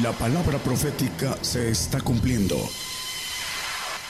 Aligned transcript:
La 0.00 0.10
palabra 0.12 0.56
profética 0.56 1.36
se 1.42 1.68
está 1.68 2.00
cumpliendo. 2.00 2.56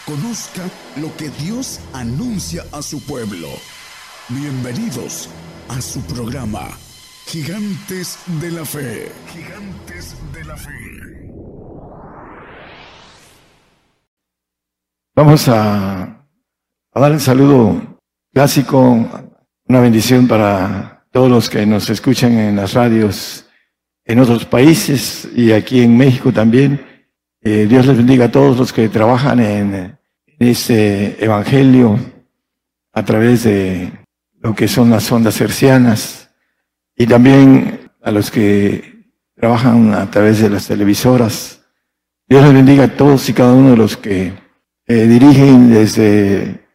Conozca 0.06 0.62
lo 0.94 1.14
que 1.16 1.28
Dios 1.30 1.80
anuncia 1.92 2.62
a 2.70 2.82
su 2.82 3.04
pueblo. 3.04 3.48
Bienvenidos 4.28 5.28
a 5.68 5.80
su 5.80 6.00
programa, 6.02 6.68
Gigantes 7.26 8.16
de 8.40 8.52
la 8.52 8.64
Fe. 8.64 9.10
Gigantes 9.32 10.14
de 10.32 10.44
la 10.44 10.56
Fe. 10.56 10.70
Vamos 15.16 15.48
a, 15.48 16.24
dar 16.94 17.10
un 17.10 17.20
saludo 17.20 17.98
clásico, 18.32 18.80
una 19.66 19.80
bendición 19.80 20.28
para 20.28 21.08
todos 21.10 21.28
los 21.28 21.50
que 21.50 21.66
nos 21.66 21.90
escuchan 21.90 22.34
en 22.34 22.54
las 22.54 22.74
radios 22.74 23.46
en 24.04 24.18
otros 24.18 24.44
países 24.44 25.28
y 25.34 25.52
aquí 25.52 25.80
en 25.82 25.96
México 25.96 26.32
también. 26.32 26.80
Eh, 27.40 27.66
Dios 27.68 27.86
les 27.86 27.96
bendiga 27.96 28.26
a 28.26 28.30
todos 28.30 28.56
los 28.56 28.72
que 28.72 28.88
trabajan 28.88 29.40
en, 29.40 29.98
este 30.38 31.24
evangelio 31.24 31.96
a 32.92 33.04
través 33.04 33.44
de 33.44 33.92
lo 34.40 34.56
que 34.56 34.66
son 34.66 34.90
las 34.90 35.10
ondas 35.12 35.40
hercianas 35.40 36.30
y 36.96 37.06
también 37.06 37.92
a 38.02 38.10
los 38.10 38.28
que 38.28 39.06
trabajan 39.36 39.94
a 39.94 40.10
través 40.10 40.40
de 40.40 40.50
las 40.50 40.66
televisoras. 40.66 41.62
Dios 42.26 42.42
les 42.42 42.54
bendiga 42.54 42.84
a 42.84 42.96
todos 42.96 43.28
y 43.28 43.34
cada 43.34 43.52
uno 43.52 43.70
de 43.70 43.76
los 43.76 43.96
que 43.96 44.32
eh, 44.86 45.06
dirigen 45.06 45.70
desde 45.70 46.66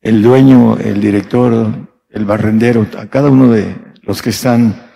el 0.00 0.22
dueño, 0.22 0.78
el 0.78 1.00
director, 1.00 1.88
el 2.08 2.24
barrendero, 2.24 2.86
a 2.98 3.06
cada 3.06 3.28
uno 3.30 3.52
de 3.52 3.76
los 4.02 4.22
que 4.22 4.30
están 4.30 4.91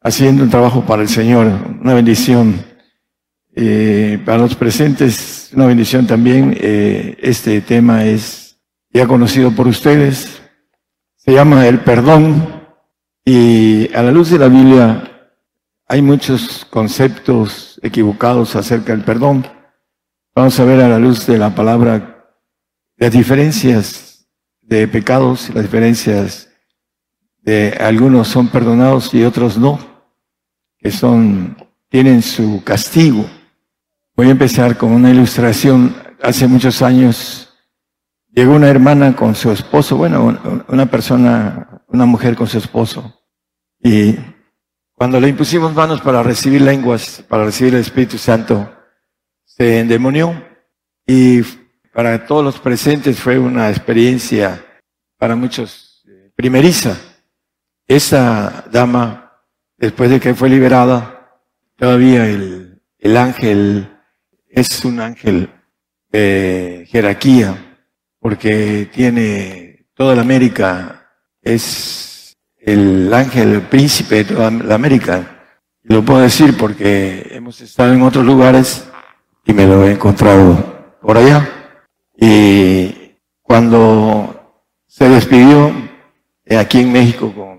haciendo 0.00 0.42
un 0.42 0.50
trabajo 0.50 0.84
para 0.84 1.02
el 1.02 1.08
Señor, 1.08 1.46
una 1.80 1.94
bendición. 1.94 2.64
Eh, 3.54 4.22
para 4.24 4.38
los 4.38 4.54
presentes, 4.54 5.50
una 5.52 5.66
bendición 5.66 6.06
también. 6.06 6.56
Eh, 6.58 7.16
este 7.20 7.60
tema 7.60 8.04
es 8.04 8.58
ya 8.92 9.06
conocido 9.06 9.50
por 9.50 9.66
ustedes. 9.66 10.40
Se 11.16 11.32
llama 11.32 11.66
el 11.66 11.80
perdón 11.80 12.62
y 13.24 13.92
a 13.94 14.02
la 14.02 14.12
luz 14.12 14.30
de 14.30 14.38
la 14.38 14.48
Biblia 14.48 15.32
hay 15.86 16.00
muchos 16.00 16.64
conceptos 16.70 17.80
equivocados 17.82 18.56
acerca 18.56 18.92
del 18.92 19.04
perdón. 19.04 19.46
Vamos 20.34 20.58
a 20.60 20.64
ver 20.64 20.80
a 20.80 20.88
la 20.88 20.98
luz 20.98 21.26
de 21.26 21.36
la 21.36 21.54
palabra 21.54 22.34
las 22.96 23.12
diferencias 23.12 24.28
de 24.62 24.86
pecados, 24.86 25.50
las 25.54 25.64
diferencias 25.64 26.48
de 27.42 27.76
algunos 27.80 28.28
son 28.28 28.48
perdonados 28.48 29.12
y 29.14 29.24
otros 29.24 29.58
no 29.58 29.89
que 30.80 30.90
son, 30.90 31.56
tienen 31.88 32.22
su 32.22 32.62
castigo. 32.64 33.28
Voy 34.16 34.28
a 34.28 34.32
empezar 34.32 34.76
con 34.76 34.92
una 34.92 35.10
ilustración. 35.10 35.94
Hace 36.22 36.46
muchos 36.46 36.82
años 36.82 37.52
llegó 38.32 38.54
una 38.54 38.68
hermana 38.68 39.14
con 39.14 39.34
su 39.34 39.50
esposo, 39.50 39.96
bueno, 39.96 40.64
una 40.68 40.86
persona, 40.86 41.82
una 41.88 42.06
mujer 42.06 42.34
con 42.34 42.46
su 42.46 42.58
esposo. 42.58 43.20
Y 43.82 44.16
cuando 44.94 45.20
le 45.20 45.28
impusimos 45.28 45.74
manos 45.74 46.00
para 46.00 46.22
recibir 46.22 46.62
lenguas, 46.62 47.24
para 47.28 47.44
recibir 47.44 47.74
el 47.74 47.80
Espíritu 47.80 48.18
Santo, 48.18 48.70
se 49.44 49.80
endemonió. 49.80 50.46
Y 51.06 51.42
para 51.92 52.26
todos 52.26 52.44
los 52.44 52.58
presentes 52.58 53.18
fue 53.18 53.38
una 53.38 53.68
experiencia, 53.68 54.64
para 55.18 55.34
muchos, 55.36 56.02
eh, 56.06 56.30
primeriza. 56.34 56.96
Esa 57.86 58.64
dama 58.70 59.19
después 59.80 60.10
de 60.10 60.20
que 60.20 60.34
fue 60.34 60.50
liberada, 60.50 61.40
todavía 61.76 62.26
el, 62.26 62.82
el 62.98 63.16
ángel 63.16 63.88
es 64.48 64.84
un 64.84 65.00
ángel 65.00 65.50
de 66.12 66.86
jerarquía, 66.88 67.78
porque 68.20 68.88
tiene 68.92 69.86
toda 69.94 70.14
la 70.14 70.20
América, 70.20 71.08
es 71.42 72.36
el 72.58 73.12
ángel 73.14 73.62
príncipe 73.62 74.16
de 74.16 74.24
toda 74.24 74.50
la 74.50 74.74
América. 74.74 75.44
Lo 75.82 76.04
puedo 76.04 76.20
decir 76.20 76.56
porque 76.58 77.26
hemos 77.30 77.60
estado 77.62 77.94
en 77.94 78.02
otros 78.02 78.24
lugares 78.24 78.86
y 79.46 79.54
me 79.54 79.66
lo 79.66 79.86
he 79.86 79.92
encontrado 79.92 80.98
por 81.00 81.16
allá. 81.16 81.48
Y 82.18 83.14
cuando 83.40 84.62
se 84.86 85.08
despidió 85.08 85.72
aquí 86.58 86.80
en 86.80 86.92
México 86.92 87.32
con 87.34 87.49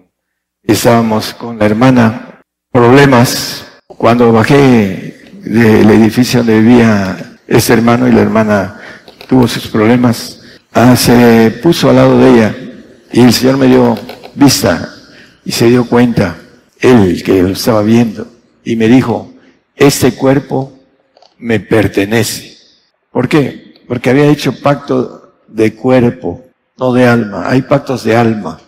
estábamos 0.64 1.34
con 1.34 1.58
la 1.60 1.66
hermana, 1.66 2.42
problemas. 2.72 3.66
Cuando 3.88 4.32
bajé 4.32 5.32
del 5.44 5.90
edificio 5.90 6.40
donde 6.40 6.60
vivía 6.60 7.38
ese 7.48 7.74
hermano 7.74 8.08
y 8.08 8.12
la 8.12 8.22
hermana 8.22 8.80
tuvo 9.28 9.48
sus 9.48 9.68
problemas, 9.68 10.42
ah, 10.74 10.96
se 10.96 11.52
puso 11.62 11.90
al 11.90 11.96
lado 11.98 12.18
de 12.18 12.32
ella 12.32 12.56
y 13.12 13.22
el 13.22 13.34
Señor 13.34 13.58
me 13.58 13.68
dio 13.68 13.98
vista 14.36 14.90
y 15.44 15.52
se 15.52 15.68
dio 15.68 15.86
cuenta, 15.86 16.38
él 16.80 17.22
que 17.24 17.42
lo 17.42 17.50
estaba 17.50 17.82
viendo, 17.82 18.28
y 18.64 18.76
me 18.76 18.88
dijo, 18.88 19.34
este 19.76 20.14
cuerpo 20.14 20.72
me 21.38 21.60
pertenece. 21.60 22.58
¿Por 23.12 23.28
qué? 23.28 23.82
Porque 23.88 24.10
había 24.10 24.28
hecho 24.28 24.54
pacto 24.62 25.34
de 25.48 25.74
cuerpo, 25.74 26.46
no 26.78 26.94
de 26.94 27.08
alma. 27.08 27.50
Hay 27.50 27.64
pactos 27.64 28.04
de 28.04 28.16
alma. 28.16 28.60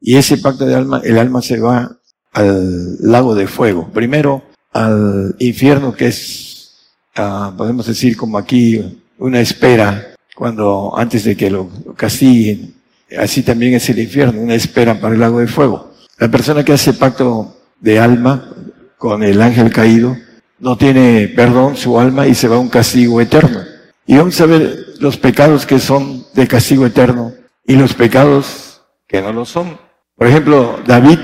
Y 0.00 0.16
ese 0.16 0.38
pacto 0.38 0.66
de 0.66 0.74
alma, 0.74 1.00
el 1.04 1.18
alma 1.18 1.42
se 1.42 1.60
va 1.60 1.96
al 2.32 2.96
lago 3.00 3.34
de 3.34 3.46
fuego. 3.46 3.90
Primero 3.92 4.42
al 4.72 5.34
infierno 5.38 5.92
que 5.92 6.08
es, 6.08 6.90
ah, 7.16 7.52
podemos 7.56 7.86
decir 7.86 8.16
como 8.16 8.38
aquí, 8.38 9.02
una 9.18 9.40
espera 9.40 10.14
cuando 10.34 10.94
antes 10.96 11.24
de 11.24 11.36
que 11.36 11.50
lo 11.50 11.68
castiguen. 11.96 12.74
Así 13.18 13.42
también 13.42 13.74
es 13.74 13.88
el 13.90 13.98
infierno, 13.98 14.40
una 14.40 14.54
espera 14.54 15.00
para 15.00 15.14
el 15.14 15.20
lago 15.20 15.40
de 15.40 15.46
fuego. 15.46 15.92
La 16.18 16.30
persona 16.30 16.64
que 16.64 16.72
hace 16.72 16.92
pacto 16.94 17.56
de 17.80 17.98
alma 17.98 18.54
con 18.96 19.22
el 19.22 19.40
ángel 19.42 19.72
caído 19.72 20.16
no 20.58 20.76
tiene 20.76 21.28
perdón 21.28 21.76
su 21.76 21.98
alma 21.98 22.26
y 22.26 22.34
se 22.34 22.48
va 22.48 22.56
a 22.56 22.60
un 22.60 22.68
castigo 22.68 23.20
eterno. 23.20 23.60
Y 24.06 24.16
vamos 24.16 24.40
a 24.40 24.46
ver 24.46 24.94
los 24.98 25.16
pecados 25.16 25.66
que 25.66 25.78
son 25.78 26.24
de 26.34 26.46
castigo 26.46 26.86
eterno 26.86 27.32
y 27.66 27.74
los 27.74 27.94
pecados 27.94 28.82
que 29.06 29.20
no 29.20 29.32
lo 29.32 29.44
son. 29.44 29.89
Por 30.20 30.26
ejemplo, 30.26 30.78
David 30.86 31.18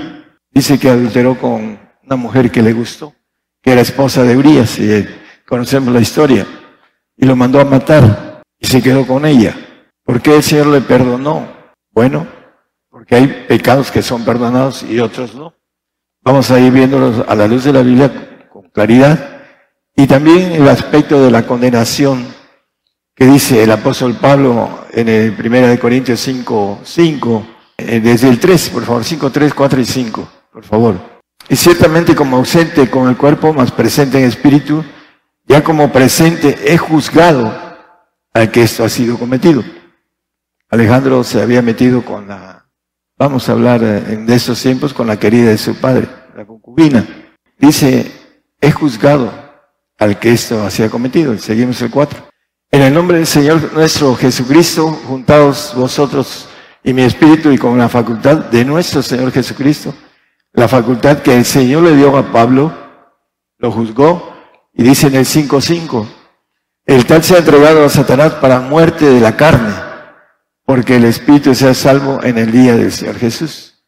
dice 0.49 0.79
que 0.79 0.89
adulteró 0.89 1.37
con 1.37 1.77
una 2.03 2.15
mujer 2.15 2.49
que 2.49 2.63
le 2.63 2.73
gustó, 2.73 3.13
que 3.61 3.71
era 3.71 3.81
esposa 3.81 4.23
de 4.23 4.35
Urias, 4.35 4.79
y 4.79 5.05
conocemos 5.47 5.93
la 5.93 5.99
historia, 5.99 6.47
y 7.15 7.27
lo 7.27 7.35
mandó 7.35 7.59
a 7.61 7.65
matar, 7.65 8.41
y 8.57 8.65
se 8.65 8.81
quedó 8.81 9.05
con 9.05 9.27
ella. 9.27 9.55
¿Por 10.03 10.19
qué 10.19 10.37
el 10.37 10.41
Señor 10.41 10.65
le 10.69 10.81
perdonó? 10.81 11.47
Bueno, 11.91 12.25
porque 12.89 13.13
hay 13.13 13.27
pecados 13.47 13.91
que 13.91 14.01
son 14.01 14.25
perdonados 14.25 14.81
y 14.81 14.99
otros 14.99 15.35
no. 15.35 15.53
Vamos 16.23 16.49
a 16.49 16.59
ir 16.59 16.73
viéndolos 16.73 17.23
a 17.27 17.35
la 17.35 17.47
luz 17.47 17.65
de 17.65 17.73
la 17.73 17.83
Biblia 17.83 18.47
con 18.51 18.67
claridad. 18.71 19.43
Y 19.95 20.07
también 20.07 20.53
el 20.53 20.67
aspecto 20.67 21.23
de 21.23 21.29
la 21.29 21.45
condenación 21.45 22.25
que 23.13 23.25
dice 23.25 23.61
el 23.61 23.69
apóstol 23.69 24.15
Pablo 24.19 24.87
en 24.91 25.07
el 25.07 25.35
1 25.39 25.79
Corintios 25.79 26.19
5, 26.19 26.79
5, 26.83 27.45
eh, 27.45 27.56
desde 27.77 28.29
el 28.29 28.39
3, 28.39 28.69
por 28.71 28.83
favor, 28.83 29.03
5, 29.03 29.31
3, 29.31 29.53
4 29.53 29.81
y 29.81 29.85
5, 29.85 30.29
por 30.51 30.63
favor. 30.63 30.95
Y 31.49 31.55
ciertamente 31.55 32.15
como 32.15 32.37
ausente 32.37 32.89
con 32.89 33.07
el 33.07 33.15
cuerpo, 33.15 33.53
más 33.53 33.71
presente 33.71 34.19
en 34.19 34.27
espíritu, 34.27 34.83
ya 35.45 35.63
como 35.63 35.91
presente 35.91 36.73
he 36.73 36.77
juzgado 36.77 37.53
a 38.33 38.47
que 38.47 38.63
esto 38.63 38.83
ha 38.83 38.89
sido 38.89 39.17
cometido. 39.17 39.63
Alejandro 40.69 41.23
se 41.23 41.41
había 41.41 41.61
metido 41.61 42.03
con 42.03 42.27
la, 42.27 42.67
vamos 43.17 43.47
a 43.47 43.53
hablar 43.53 43.81
eh, 43.83 44.01
de 44.17 44.35
estos 44.35 44.61
tiempos, 44.61 44.93
con 44.93 45.07
la 45.07 45.17
querida 45.17 45.49
de 45.49 45.57
su 45.57 45.75
padre, 45.75 46.09
la 46.35 46.45
concubina. 46.45 47.07
Dice, 47.57 48.11
he 48.59 48.71
juzgado 48.71 49.31
al 49.97 50.19
que 50.19 50.31
esto 50.31 50.63
ha 50.63 50.69
sido 50.69 50.89
cometido. 50.89 51.37
Seguimos 51.37 51.81
el 51.81 51.89
4. 51.89 52.27
En 52.71 52.81
el 52.81 52.93
nombre 52.93 53.17
del 53.17 53.27
Señor 53.27 53.71
nuestro 53.73 54.13
Jesucristo, 54.15 54.89
juntados 55.07 55.73
vosotros 55.75 56.49
y 56.87 56.93
mi 56.93 57.01
espíritu 57.01 57.51
y 57.51 57.57
con 57.57 57.77
la 57.77 57.89
facultad 57.89 58.45
de 58.45 58.63
nuestro 58.63 59.01
Señor 59.01 59.33
Jesucristo, 59.33 59.93
la 60.53 60.69
facultad 60.69 61.21
que 61.21 61.35
el 61.35 61.43
Señor 61.43 61.83
le 61.83 61.93
dio 61.97 62.15
a 62.15 62.31
Pablo, 62.31 62.73
lo 63.57 63.73
juzgó 63.73 64.33
y 64.73 64.83
dice 64.83 65.07
en 65.07 65.15
el 65.15 65.25
5.5, 65.25 66.07
el 66.85 67.05
tal 67.05 67.25
se 67.25 67.35
ha 67.35 67.39
entregado 67.39 67.83
a 67.83 67.89
Satanás 67.89 68.35
para 68.35 68.61
muerte 68.61 69.03
de 69.03 69.19
la 69.19 69.35
carne, 69.35 69.73
porque 70.63 70.95
el 70.95 71.03
espíritu 71.03 71.53
sea 71.53 71.73
salvo 71.73 72.23
en 72.23 72.37
el 72.37 72.53
día 72.53 72.77
del 72.77 72.93
Señor 72.93 73.17
Jesús. 73.17 73.83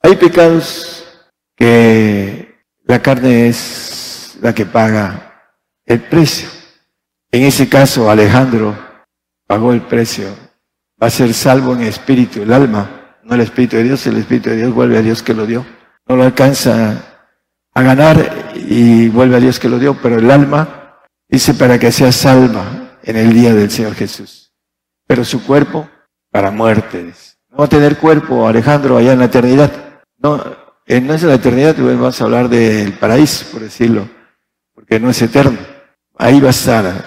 Hay 0.00 0.16
pecados 0.16 1.04
que 1.54 2.64
la 2.84 3.02
carne 3.02 3.48
es 3.48 4.38
la 4.40 4.54
que 4.54 4.64
paga 4.64 5.52
el 5.84 6.00
precio. 6.00 6.48
En 7.30 7.42
ese 7.42 7.68
caso, 7.68 8.10
Alejandro 8.10 8.74
pagó 9.46 9.74
el 9.74 9.82
precio 9.82 10.47
va 11.00 11.06
a 11.06 11.10
ser 11.10 11.32
salvo 11.34 11.74
en 11.74 11.82
espíritu, 11.82 12.42
el 12.42 12.52
alma, 12.52 13.18
no 13.22 13.34
el 13.34 13.42
espíritu 13.42 13.76
de 13.76 13.84
Dios, 13.84 14.06
el 14.06 14.16
espíritu 14.16 14.50
de 14.50 14.56
Dios 14.56 14.74
vuelve 14.74 14.98
a 14.98 15.02
Dios 15.02 15.22
que 15.22 15.34
lo 15.34 15.46
dio. 15.46 15.64
No 16.08 16.16
lo 16.16 16.24
alcanza 16.24 17.04
a 17.74 17.82
ganar 17.82 18.52
y 18.54 19.08
vuelve 19.08 19.36
a 19.36 19.40
Dios 19.40 19.58
que 19.58 19.68
lo 19.68 19.78
dio, 19.78 19.96
pero 20.02 20.18
el 20.18 20.30
alma 20.30 20.96
dice 21.28 21.54
para 21.54 21.78
que 21.78 21.92
sea 21.92 22.10
salva 22.10 22.98
en 23.02 23.16
el 23.16 23.32
día 23.32 23.54
del 23.54 23.70
Señor 23.70 23.94
Jesús. 23.94 24.52
Pero 25.06 25.24
su 25.24 25.44
cuerpo 25.44 25.88
para 26.30 26.50
muerte. 26.50 27.12
No 27.50 27.58
va 27.58 27.64
a 27.66 27.68
tener 27.68 27.98
cuerpo 27.98 28.48
Alejandro 28.48 28.96
allá 28.96 29.12
en 29.12 29.18
la 29.18 29.26
eternidad. 29.26 29.70
No, 30.18 30.42
eh, 30.86 31.00
no 31.00 31.14
es 31.14 31.22
la 31.22 31.34
eternidad, 31.34 31.76
vamos 31.78 32.20
a 32.20 32.24
hablar 32.24 32.48
del 32.48 32.94
paraíso, 32.94 33.46
por 33.52 33.60
decirlo, 33.60 34.08
porque 34.74 34.98
no 34.98 35.10
es 35.10 35.20
eterno. 35.20 35.58
Ahí 36.16 36.40
va 36.40 36.48
a 36.48 36.50
estar 36.50 37.04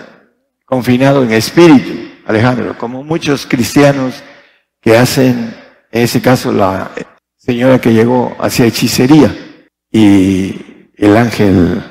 confinado 0.65 1.23
en 1.23 1.31
espíritu, 1.33 2.10
Alejandro, 2.25 2.77
como 2.77 3.03
muchos 3.03 3.45
cristianos 3.45 4.23
que 4.81 4.97
hacen, 4.97 5.53
en 5.91 6.01
ese 6.03 6.21
caso 6.21 6.51
la 6.51 6.91
señora 7.35 7.79
que 7.79 7.93
llegó 7.93 8.35
hacia 8.39 8.65
hechicería 8.65 9.35
y 9.91 10.89
el 10.95 11.17
ángel 11.17 11.83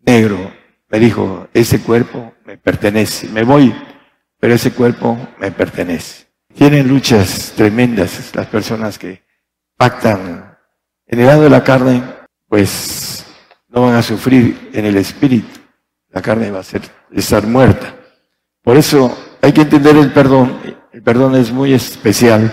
negro 0.00 0.52
me 0.88 0.98
dijo, 0.98 1.48
ese 1.52 1.80
cuerpo 1.80 2.34
me 2.44 2.58
pertenece, 2.58 3.28
me 3.28 3.42
voy, 3.42 3.74
pero 4.38 4.54
ese 4.54 4.72
cuerpo 4.72 5.18
me 5.38 5.50
pertenece. 5.50 6.26
Tienen 6.54 6.88
luchas 6.88 7.52
tremendas 7.56 8.34
las 8.34 8.46
personas 8.46 8.98
que 8.98 9.22
pactan 9.76 10.56
en 11.06 11.20
el 11.20 11.26
lado 11.26 11.42
de 11.42 11.50
la 11.50 11.62
carne, 11.62 12.02
pues 12.48 13.24
no 13.68 13.82
van 13.82 13.94
a 13.94 14.02
sufrir 14.02 14.70
en 14.72 14.86
el 14.86 14.96
espíritu. 14.96 15.60
La 16.08 16.22
carne 16.22 16.50
va 16.50 16.60
a 16.60 16.64
ser, 16.64 16.82
estar 17.12 17.46
muerta. 17.46 17.94
Por 18.62 18.76
eso 18.76 19.35
hay 19.42 19.52
que 19.52 19.62
entender 19.62 19.96
el 19.96 20.12
perdón. 20.12 20.58
El 20.92 21.02
perdón 21.02 21.36
es 21.36 21.50
muy 21.50 21.72
especial 21.72 22.52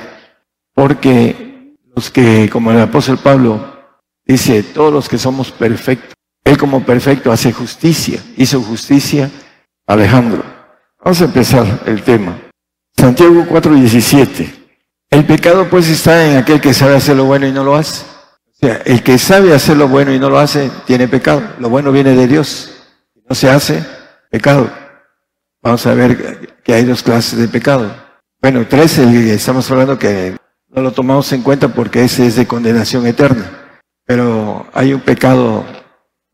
porque 0.73 1.75
los 1.95 2.09
que, 2.09 2.49
como 2.51 2.71
el 2.71 2.79
apóstol 2.79 3.17
Pablo 3.17 3.73
dice, 4.25 4.63
todos 4.63 4.91
los 4.91 5.07
que 5.07 5.17
somos 5.17 5.51
perfectos, 5.51 6.13
él 6.43 6.57
como 6.57 6.83
perfecto 6.83 7.31
hace 7.31 7.53
justicia, 7.53 8.19
hizo 8.35 8.61
justicia 8.61 9.29
Alejandro. 9.87 10.43
Vamos 11.03 11.21
a 11.21 11.25
empezar 11.25 11.83
el 11.85 12.01
tema. 12.03 12.37
Santiago 12.95 13.45
4:17. 13.49 14.53
El 15.09 15.25
pecado 15.25 15.67
pues 15.69 15.89
está 15.89 16.25
en 16.29 16.37
aquel 16.37 16.59
que 16.59 16.73
sabe 16.73 16.95
hacer 16.95 17.15
lo 17.15 17.25
bueno 17.25 17.47
y 17.47 17.51
no 17.51 17.63
lo 17.63 17.75
hace 17.75 18.13
el 18.63 19.03
que 19.03 19.17
sabe 19.17 19.53
hacer 19.53 19.77
lo 19.77 19.87
bueno 19.87 20.13
y 20.13 20.19
no 20.19 20.29
lo 20.29 20.39
hace, 20.39 20.71
tiene 20.85 21.07
pecado. 21.07 21.41
Lo 21.59 21.69
bueno 21.69 21.91
viene 21.91 22.15
de 22.15 22.27
Dios. 22.27 22.71
No 23.27 23.35
se 23.35 23.49
hace, 23.49 23.83
pecado. 24.29 24.71
Vamos 25.61 25.85
a 25.85 25.93
ver 25.93 26.52
que 26.63 26.73
hay 26.73 26.85
dos 26.85 27.03
clases 27.03 27.39
de 27.39 27.47
pecado. 27.47 27.93
Bueno, 28.41 28.65
tres, 28.67 28.97
estamos 28.97 29.69
hablando 29.71 29.97
que 29.97 30.37
no 30.69 30.81
lo 30.81 30.91
tomamos 30.91 31.31
en 31.33 31.43
cuenta 31.43 31.67
porque 31.67 32.03
ese 32.03 32.25
es 32.27 32.35
de 32.35 32.47
condenación 32.47 33.05
eterna. 33.05 33.79
Pero 34.05 34.67
hay 34.73 34.93
un 34.93 35.01
pecado 35.01 35.65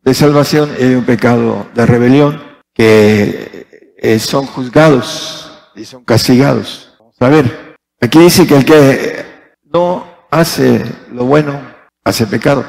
de 0.04 0.14
salvación 0.14 0.72
y 0.80 0.84
hay 0.84 0.96
un 0.96 1.06
pecado 1.06 1.68
de 1.76 1.86
rebelión 1.86 2.42
que 2.74 3.68
eh, 3.98 4.20
son 4.20 4.46
juzgados 4.46 5.52
y 5.76 5.86
son 5.86 6.04
castigados. 6.04 6.96
Vamos 7.00 7.16
a 7.20 7.30
ver. 7.30 7.76
Aquí 8.02 8.20
dice 8.20 8.48
que 8.48 8.56
el 8.56 8.66
que 8.66 9.26
no 9.64 10.08
hace 10.32 10.84
lo 11.12 11.26
bueno 11.26 11.60
hace 12.04 12.26
pecado. 12.26 12.66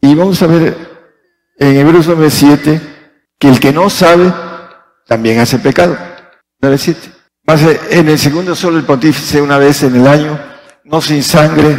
Y 0.00 0.14
vamos 0.14 0.42
a 0.42 0.46
ver 0.48 0.76
en 1.58 1.76
Hebreos 1.76 2.08
9.7 2.08 2.80
que 3.38 3.48
el 3.48 3.60
que 3.60 3.72
no 3.72 3.88
sabe 3.88 4.32
también 5.06 5.38
hace 5.38 5.58
pecado. 5.58 5.96
9.7. 6.62 6.96
Más 7.44 7.60
en 7.90 8.08
el 8.08 8.18
segundo 8.18 8.54
solo 8.54 8.78
el 8.78 8.84
pontífice 8.84 9.42
una 9.42 9.58
vez 9.58 9.82
en 9.82 9.96
el 9.96 10.06
año, 10.06 10.38
no 10.84 11.00
sin 11.00 11.22
sangre, 11.24 11.76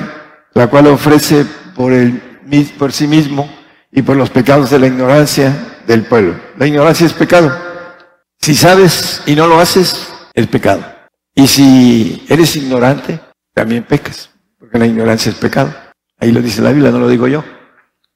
la 0.53 0.67
cual 0.67 0.87
ofrece 0.87 1.45
por, 1.73 1.93
el, 1.93 2.21
por 2.77 2.91
sí 2.91 3.07
mismo 3.07 3.49
y 3.91 4.01
por 4.01 4.17
los 4.17 4.29
pecados 4.29 4.69
de 4.69 4.79
la 4.79 4.87
ignorancia 4.87 5.79
del 5.87 6.03
pueblo. 6.03 6.35
La 6.57 6.67
ignorancia 6.67 7.05
es 7.05 7.13
pecado. 7.13 7.57
Si 8.41 8.55
sabes 8.55 9.21
y 9.25 9.35
no 9.35 9.47
lo 9.47 9.59
haces, 9.59 10.09
es 10.33 10.47
pecado. 10.47 10.83
Y 11.33 11.47
si 11.47 12.25
eres 12.27 12.55
ignorante, 12.57 13.19
también 13.53 13.83
pecas, 13.83 14.31
porque 14.59 14.77
la 14.77 14.85
ignorancia 14.85 15.31
es 15.31 15.37
pecado. 15.37 15.73
Ahí 16.19 16.31
lo 16.33 16.41
dice 16.41 16.61
la 16.61 16.71
Biblia, 16.71 16.91
no 16.91 16.99
lo 16.99 17.07
digo 17.07 17.27
yo. 17.27 17.43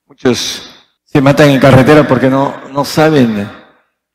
Muchos 0.06 0.70
se 1.06 1.22
matan 1.22 1.50
en 1.50 1.62
carretera 1.62 2.06
porque 2.06 2.30
no, 2.30 2.70
no 2.72 2.84
saben 2.84 3.50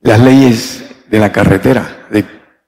las 0.00 0.20
leyes 0.20 0.84
de 1.08 1.18
la 1.18 1.32
carretera, 1.32 2.01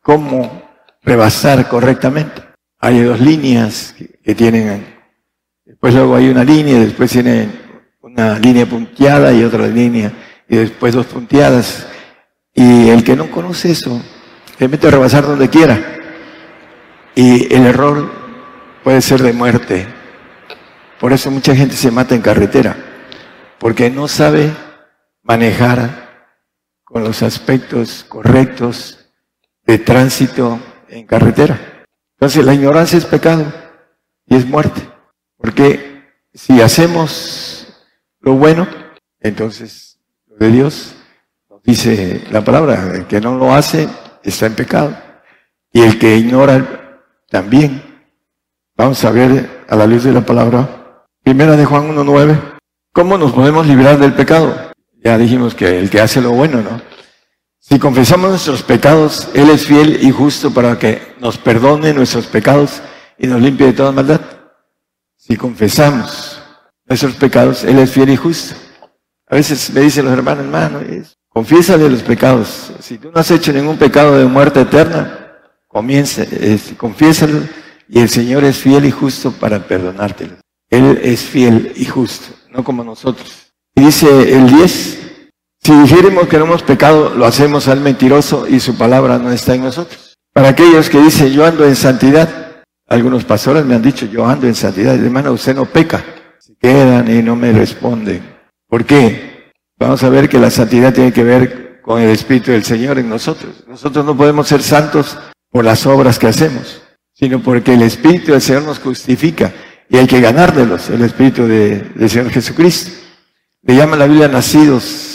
cómo 0.05 0.63
rebasar 1.03 1.67
correctamente. 1.67 2.43
Hay 2.79 3.01
dos 3.01 3.19
líneas 3.21 3.95
que, 4.23 4.35
tienen, 4.35 4.87
después 5.65 5.95
luego 5.95 6.15
hay 6.15 6.29
una 6.29 6.45
línea, 6.45 6.79
después 6.79 7.11
tienen 7.11 7.51
una 8.03 8.39
línea 8.39 8.67
punteada 8.67 9.33
y 9.33 9.43
otra 9.43 9.67
línea, 9.67 10.13
y 10.47 10.57
después 10.57 10.95
dos 10.95 11.07
punteadas. 11.07 11.89
Y 12.53 12.91
el 12.91 13.03
que 13.03 13.17
no 13.17 13.31
conoce 13.31 13.71
eso, 13.71 14.01
se 14.59 14.69
mete 14.69 14.89
a 14.89 14.91
rebasar 14.91 15.25
donde 15.27 15.49
quiera. 15.49 15.81
Y 17.15 17.53
el 17.53 17.65
error 17.67 18.13
puede 18.85 19.01
ser 19.01 19.23
de 19.23 19.33
muerte, 19.33 19.87
por 21.01 21.15
eso 21.15 21.31
mucha 21.31 21.57
gente 21.57 21.77
se 21.77 21.91
mata 21.91 22.15
en 22.15 22.21
carretera, 22.21 22.77
porque 23.59 23.89
no 23.89 24.07
sabe 24.07 24.53
manejar 25.23 26.29
con 26.85 27.03
los 27.03 27.23
aspectos 27.23 28.05
correctos 28.07 29.04
de 29.67 29.79
tránsito 29.79 30.59
en 30.89 31.07
carretera. 31.07 31.85
Entonces 32.17 32.45
la 32.45 32.55
ignorancia 32.55 32.99
es 32.99 33.05
pecado 33.05 33.45
y 34.27 34.37
es 34.37 34.47
muerte, 34.47 34.81
porque 35.37 36.03
si 36.33 36.61
hacemos 36.61 37.67
lo 38.21 38.35
bueno, 38.35 38.67
entonces 39.21 39.99
lo 40.27 40.37
de 40.37 40.51
Dios 40.51 40.95
nos 41.51 41.63
dice 41.63 42.25
la 42.31 42.43
palabra, 42.43 42.93
el 42.95 43.07
que 43.07 43.21
no 43.21 43.37
lo 43.37 43.55
hace 43.55 43.89
está 44.23 44.47
en 44.47 44.55
pecado 44.55 44.97
y 45.73 45.83
el 45.83 45.99
que 45.99 46.17
ignora 46.17 47.03
también. 47.29 47.83
Vamos 48.77 49.05
a 49.05 49.11
ver 49.11 49.65
a 49.69 49.77
la 49.77 49.87
luz 49.87 50.05
de 50.05 50.13
la 50.13 50.25
palabra 50.25 50.85
Primera 51.23 51.57
de 51.57 51.65
Juan 51.65 51.89
1.9. 51.89 52.59
¿Cómo 52.93 53.17
nos 53.17 53.33
podemos 53.33 53.67
librar 53.67 53.99
del 53.99 54.13
pecado? 54.13 54.55
Ya 55.03 55.17
dijimos 55.17 55.55
que 55.55 55.79
el 55.79 55.89
que 55.89 56.01
hace 56.01 56.21
lo 56.21 56.33
bueno, 56.33 56.61
¿no? 56.61 56.83
Si 57.67 57.79
confesamos 57.79 58.29
nuestros 58.29 58.63
pecados, 58.63 59.27
Él 59.33 59.49
es 59.49 59.65
fiel 59.67 59.99
y 60.03 60.11
justo 60.11 60.53
para 60.53 60.79
que 60.79 61.01
nos 61.19 61.39
perdone 61.39 61.95
nuestros 61.95 62.27
pecados 62.27 62.83
y 63.17 63.27
nos 63.27 63.41
limpie 63.41 63.69
de 63.69 63.73
toda 63.73 63.91
maldad. 63.91 64.21
Si 65.17 65.35
confesamos 65.35 66.43
nuestros 66.85 67.15
pecados, 67.15 67.65
Él 67.65 67.79
es 67.79 67.91
fiel 67.91 68.11
y 68.11 68.17
justo. 68.17 68.55
A 69.27 69.37
veces 69.37 69.71
me 69.71 69.81
dicen 69.81 70.05
los 70.05 70.13
hermanos, 70.13 70.45
hermano, 70.45 70.81
confiésale 71.31 71.89
los 71.89 72.03
pecados. 72.03 72.71
Si 72.81 72.99
tú 72.99 73.11
no 73.11 73.19
has 73.19 73.31
hecho 73.31 73.51
ningún 73.51 73.79
pecado 73.79 74.19
de 74.19 74.27
muerte 74.27 74.61
eterna, 74.61 75.33
comienza, 75.67 76.27
confiésalo 76.77 77.49
y 77.89 77.99
el 77.99 78.11
Señor 78.11 78.45
es 78.45 78.59
fiel 78.59 78.85
y 78.85 78.91
justo 78.91 79.33
para 79.33 79.67
perdonártelo. 79.67 80.37
Él 80.69 81.01
es 81.03 81.23
fiel 81.23 81.73
y 81.77 81.87
justo, 81.87 82.27
no 82.51 82.63
como 82.63 82.85
nosotros. 82.85 83.55
Y 83.75 83.87
dice 83.87 84.35
el 84.37 84.49
10, 84.49 85.04
si 85.65 85.73
dijéramos 85.73 86.29
que 86.29 86.37
no 86.37 86.45
hemos 86.45 86.63
pecado, 86.63 87.15
lo 87.17 87.25
hacemos 87.25 87.69
al 87.69 87.81
mentiroso 87.81 88.47
y 88.47 88.61
su 88.61 88.77
palabra 88.77 89.19
no 89.19 89.33
está 89.33 89.55
en 89.55 89.63
nosotros. 89.63 90.19
Para 90.33 90.49
aquellos 90.49 90.91
que 90.91 91.01
dicen, 91.01 91.33
yo 91.33 91.47
ando 91.47 91.65
en 91.65 91.75
santidad, 91.75 92.29
algunos 92.87 93.25
pastores 93.25 93.65
me 93.65 93.75
han 93.75 93.83
dicho, 93.83 94.05
yo 94.05 94.27
ando 94.27 94.47
en 94.47 94.55
santidad, 94.55 94.95
hermano, 94.95 95.33
usted 95.33 95.55
no 95.55 95.65
peca. 95.65 96.05
Se 96.39 96.55
quedan 96.57 97.11
y 97.11 97.23
no 97.23 97.35
me 97.35 97.51
responden. 97.53 98.23
¿Por 98.69 98.85
qué? 98.85 99.53
Vamos 99.79 100.03
a 100.03 100.11
ver 100.11 100.29
que 100.29 100.39
la 100.39 100.51
santidad 100.51 100.93
tiene 100.93 101.13
que 101.13 101.25
ver 101.25 101.81
con 101.81 102.03
el 102.03 102.11
Espíritu 102.11 102.51
del 102.51 102.65
Señor 102.65 102.99
en 102.99 103.09
nosotros. 103.09 103.65
Nosotros 103.67 104.05
no 104.05 104.15
podemos 104.15 104.47
ser 104.47 104.63
santos 104.63 105.17
por 105.51 105.65
las 105.65 105.87
obras 105.87 106.19
que 106.19 106.27
hacemos, 106.27 106.83
sino 107.15 107.41
porque 107.41 107.73
el 107.73 107.83
Espíritu 107.83 108.33
del 108.33 108.43
Señor 108.43 108.65
nos 108.65 108.81
justifica 108.81 109.53
y 109.89 109.97
hay 109.97 110.07
que 110.07 110.21
ganárdelos, 110.21 110.91
el 110.91 111.03
Espíritu 111.03 111.47
de, 111.47 111.81
del 111.95 112.11
Señor 112.11 112.31
Jesucristo. 112.31 112.91
Le 113.63 113.77
llama 113.77 113.97
la 113.97 114.07
Biblia 114.07 114.29
nacidos 114.29 115.14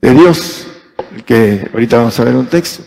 de 0.00 0.14
Dios, 0.14 0.66
que 1.24 1.68
ahorita 1.72 1.98
vamos 1.98 2.18
a 2.18 2.24
ver 2.24 2.36
un 2.36 2.46
texto. 2.46 2.84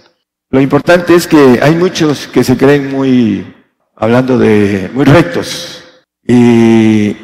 Lo 0.49 0.61
importante 0.61 1.13
es 1.15 1.27
que 1.27 1.59
hay 1.61 1.75
muchos 1.75 2.27
que 2.27 2.43
se 2.43 2.57
creen 2.57 2.91
muy, 2.91 3.55
hablando 3.95 4.37
de, 4.37 4.89
muy 4.93 5.05
rectos, 5.05 5.83
y 6.25 7.15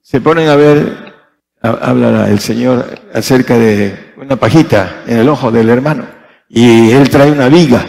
se 0.00 0.20
ponen 0.20 0.48
a 0.48 0.56
ver, 0.56 1.14
habla 1.60 2.28
el 2.30 2.40
Señor 2.40 3.00
acerca 3.12 3.58
de 3.58 4.12
una 4.16 4.36
pajita 4.36 5.02
en 5.06 5.18
el 5.18 5.28
ojo 5.28 5.50
del 5.50 5.68
hermano, 5.68 6.06
y 6.48 6.90
él 6.90 7.08
trae 7.08 7.30
una 7.30 7.48
viga, 7.48 7.84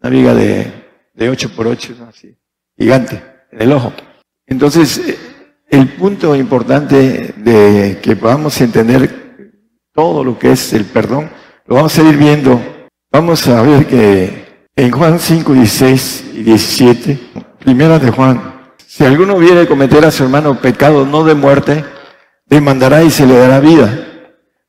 una 0.00 0.10
viga 0.10 0.34
de, 0.34 0.72
de 1.14 1.28
8 1.28 1.50
por 1.54 1.66
8, 1.66 2.06
así, 2.08 2.36
gigante, 2.76 3.22
en 3.52 3.62
el 3.62 3.72
ojo. 3.72 3.92
Entonces, 4.46 5.00
el 5.68 5.88
punto 5.90 6.34
importante 6.34 7.34
de 7.36 7.98
que 8.02 8.16
podamos 8.16 8.60
entender 8.60 9.29
todo 10.00 10.24
lo 10.24 10.38
que 10.38 10.52
es 10.52 10.72
el 10.72 10.86
perdón, 10.86 11.28
lo 11.66 11.74
vamos 11.74 11.98
a 11.98 12.02
ir 12.02 12.16
viendo. 12.16 12.58
Vamos 13.12 13.46
a 13.48 13.60
ver 13.60 13.86
que 13.86 14.64
en 14.74 14.90
Juan 14.90 15.18
5, 15.18 15.52
16 15.52 16.24
y 16.36 16.42
17, 16.42 17.20
primera 17.58 17.98
de 17.98 18.10
Juan, 18.10 18.72
si 18.86 19.04
alguno 19.04 19.36
viene 19.36 19.60
a 19.60 19.68
cometer 19.68 20.02
a 20.06 20.10
su 20.10 20.22
hermano 20.22 20.58
pecado 20.58 21.04
no 21.04 21.22
de 21.22 21.34
muerte, 21.34 21.84
demandará 22.46 23.02
y 23.02 23.10
se 23.10 23.26
le 23.26 23.36
dará 23.36 23.60
vida. 23.60 24.06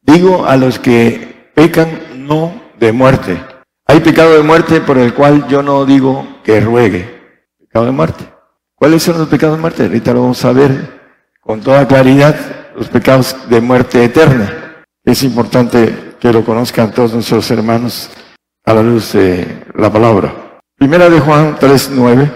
Digo 0.02 0.46
a 0.46 0.58
los 0.58 0.80
que 0.80 1.50
pecan 1.56 2.28
no 2.28 2.52
de 2.78 2.92
muerte. 2.92 3.42
Hay 3.88 4.02
pecado 4.02 4.34
de 4.36 4.44
muerte 4.44 4.82
por 4.82 4.98
el 4.98 5.14
cual 5.14 5.48
yo 5.48 5.64
no 5.64 5.86
digo 5.86 6.28
que 6.44 6.60
ruegue. 6.60 7.08
Pecado 7.58 7.86
de 7.86 7.92
muerte. 7.92 8.26
¿Cuáles 8.76 9.02
son 9.02 9.18
los 9.18 9.30
pecados 9.30 9.56
de 9.56 9.62
muerte? 9.62 9.84
Ahorita 9.84 10.12
lo 10.12 10.24
vamos 10.24 10.44
a 10.44 10.52
ver 10.52 10.72
con 11.40 11.62
toda 11.62 11.88
claridad, 11.88 12.36
los 12.76 12.90
pecados 12.90 13.34
de 13.50 13.62
muerte 13.62 14.04
eterna. 14.04 14.58
Es 15.12 15.24
importante 15.24 16.16
que 16.22 16.32
lo 16.32 16.46
conozcan 16.46 16.94
todos 16.94 17.14
nuestros 17.14 17.52
hermanos 17.52 18.10
a 18.64 18.74
la 18.74 18.82
luz 18.82 19.12
de 19.12 19.66
la 19.76 19.92
palabra. 19.92 20.62
Primera 20.78 21.10
de 21.10 21.20
Juan 21.20 21.58
3.9, 21.58 22.32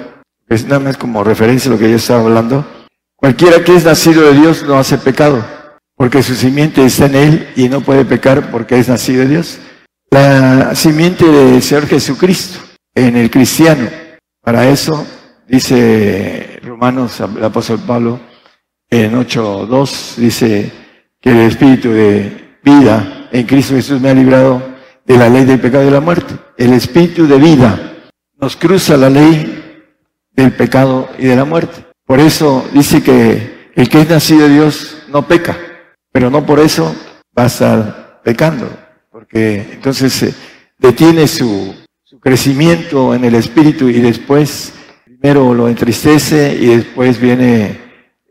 es 0.49 0.65
nada 0.65 0.81
más 0.81 0.97
como 0.97 1.23
referencia 1.23 1.71
a 1.71 1.73
lo 1.73 1.79
que 1.79 1.89
ya 1.89 1.95
estaba 1.95 2.19
hablando. 2.19 2.67
Cualquiera 3.15 3.63
que 3.63 3.77
es 3.77 3.85
nacido 3.85 4.23
de 4.23 4.33
Dios 4.33 4.63
no 4.63 4.77
hace 4.77 4.97
pecado, 4.97 5.41
porque 5.95 6.21
su 6.21 6.35
simiente 6.35 6.83
está 6.83 7.05
en 7.05 7.15
él 7.15 7.53
y 7.55 7.69
no 7.69 7.79
puede 7.79 8.03
pecar 8.03 8.51
porque 8.51 8.77
es 8.77 8.89
nacido 8.89 9.21
de 9.21 9.29
Dios. 9.29 9.57
La 10.11 10.75
simiente 10.75 11.25
del 11.25 11.61
Señor 11.61 11.87
Jesucristo 11.87 12.59
en 12.93 13.15
el 13.15 13.31
cristiano. 13.31 13.87
Para 14.41 14.67
eso 14.67 15.07
dice 15.47 16.59
Romanos, 16.61 17.21
el 17.21 17.41
apóstol 17.45 17.79
Pablo, 17.87 18.19
en 18.89 19.13
8.2, 19.13 20.15
dice 20.17 20.73
que 21.21 21.29
el 21.29 21.39
espíritu 21.47 21.91
de 21.91 22.44
vida 22.65 23.29
en 23.31 23.45
Cristo 23.45 23.75
Jesús 23.75 24.01
me 24.01 24.09
ha 24.09 24.13
librado 24.13 24.61
de 25.05 25.17
la 25.17 25.29
ley 25.29 25.45
del 25.45 25.59
pecado 25.59 25.83
y 25.83 25.85
de 25.85 25.91
la 25.91 26.01
muerte. 26.01 26.33
El 26.57 26.73
espíritu 26.73 27.27
de 27.27 27.37
vida 27.37 27.93
nos 28.41 28.55
cruza 28.55 28.97
la 28.97 29.09
ley 29.09 29.83
del 30.31 30.51
pecado 30.51 31.07
y 31.17 31.27
de 31.27 31.35
la 31.35 31.45
muerte. 31.45 31.85
Por 32.05 32.19
eso 32.19 32.67
dice 32.73 33.01
que 33.03 33.69
el 33.75 33.87
que 33.87 34.01
es 34.01 34.09
nacido 34.09 34.47
de 34.47 34.53
Dios 34.55 34.97
no 35.09 35.27
peca, 35.27 35.57
pero 36.11 36.29
no 36.29 36.45
por 36.45 36.59
eso 36.59 36.93
va 37.37 37.43
a 37.43 37.47
estar 37.47 38.21
pecando, 38.23 38.67
porque 39.11 39.67
entonces 39.73 40.23
eh, 40.23 40.33
detiene 40.79 41.27
su, 41.27 41.75
crecimiento 42.21 43.13
en 43.13 43.23
el 43.23 43.35
espíritu 43.35 43.87
y 43.87 43.99
después 43.99 44.73
primero 45.03 45.53
lo 45.53 45.67
entristece 45.67 46.57
y 46.59 46.77
después 46.77 47.19
viene 47.19 47.77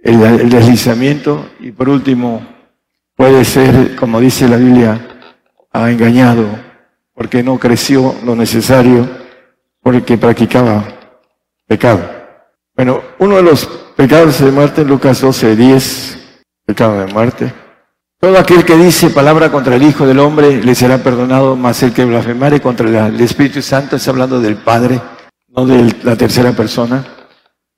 el, 0.02 0.20
el 0.20 0.50
deslizamiento 0.50 1.48
y 1.60 1.70
por 1.70 1.88
último 1.88 2.53
puede 3.16 3.44
ser, 3.44 3.97
como 3.97 4.21
dice 4.21 4.49
la 4.49 4.56
Biblia, 4.56 5.00
ha 5.73 5.90
engañado 5.90 6.47
porque 7.14 7.42
no 7.42 7.59
creció 7.59 8.14
lo 8.25 8.35
necesario 8.35 9.09
porque 9.80 10.18
practicaba 10.18 10.85
pecado. 11.66 12.00
Bueno, 12.75 13.02
uno 13.18 13.37
de 13.37 13.42
los 13.42 13.66
pecados 13.97 14.40
de 14.40 14.50
muerte 14.50 14.83
en 14.83 14.88
Lucas 14.88 15.21
12, 15.21 15.54
10, 15.54 16.18
pecado 16.66 17.04
de 17.04 17.12
muerte. 17.12 17.52
Todo 18.18 18.38
aquel 18.38 18.64
que 18.64 18.76
dice 18.76 19.11
palabra 19.11 19.50
contra 19.52 19.76
el 19.76 19.83
Hijo 19.83 20.06
del 20.06 20.18
Hombre 20.18 20.62
le 20.62 20.75
será 20.75 20.99
perdonado, 20.99 21.56
mas 21.56 21.83
el 21.83 21.92
que 21.92 22.04
blasfemare 22.04 22.61
contra 22.61 23.06
el 23.06 23.21
Espíritu 23.21 23.61
Santo, 23.61 23.97
está 23.97 24.11
hablando 24.11 24.40
del 24.40 24.56
Padre, 24.56 25.00
no 25.49 25.66
de 25.66 25.94
la 26.02 26.16
tercera 26.16 26.52
persona, 26.52 27.04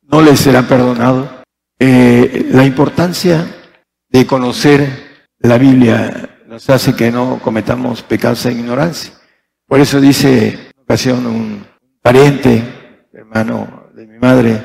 no 0.03 0.23
le 0.23 0.37
será 0.37 0.63
perdonado. 0.63 1.29
Eh, 1.79 2.49
la 2.53 2.65
importancia 2.65 3.45
de 4.09 4.27
conocer 4.27 5.06
la 5.41 5.59
Biblia 5.59 6.41
nos 6.47 6.69
hace 6.71 6.95
que 6.95 7.11
no 7.11 7.39
cometamos 7.43 8.03
pecados 8.03 8.47
en 8.47 8.61
ignorancia. 8.61 9.13
Por 9.67 9.81
eso 9.81 10.01
dice 10.01 10.49
en 10.49 10.83
ocasión 10.83 11.27
un 11.27 11.67
pariente, 12.01 12.63
hermano 13.13 13.91
de 13.95 14.07
mi 14.07 14.19
madre, 14.19 14.63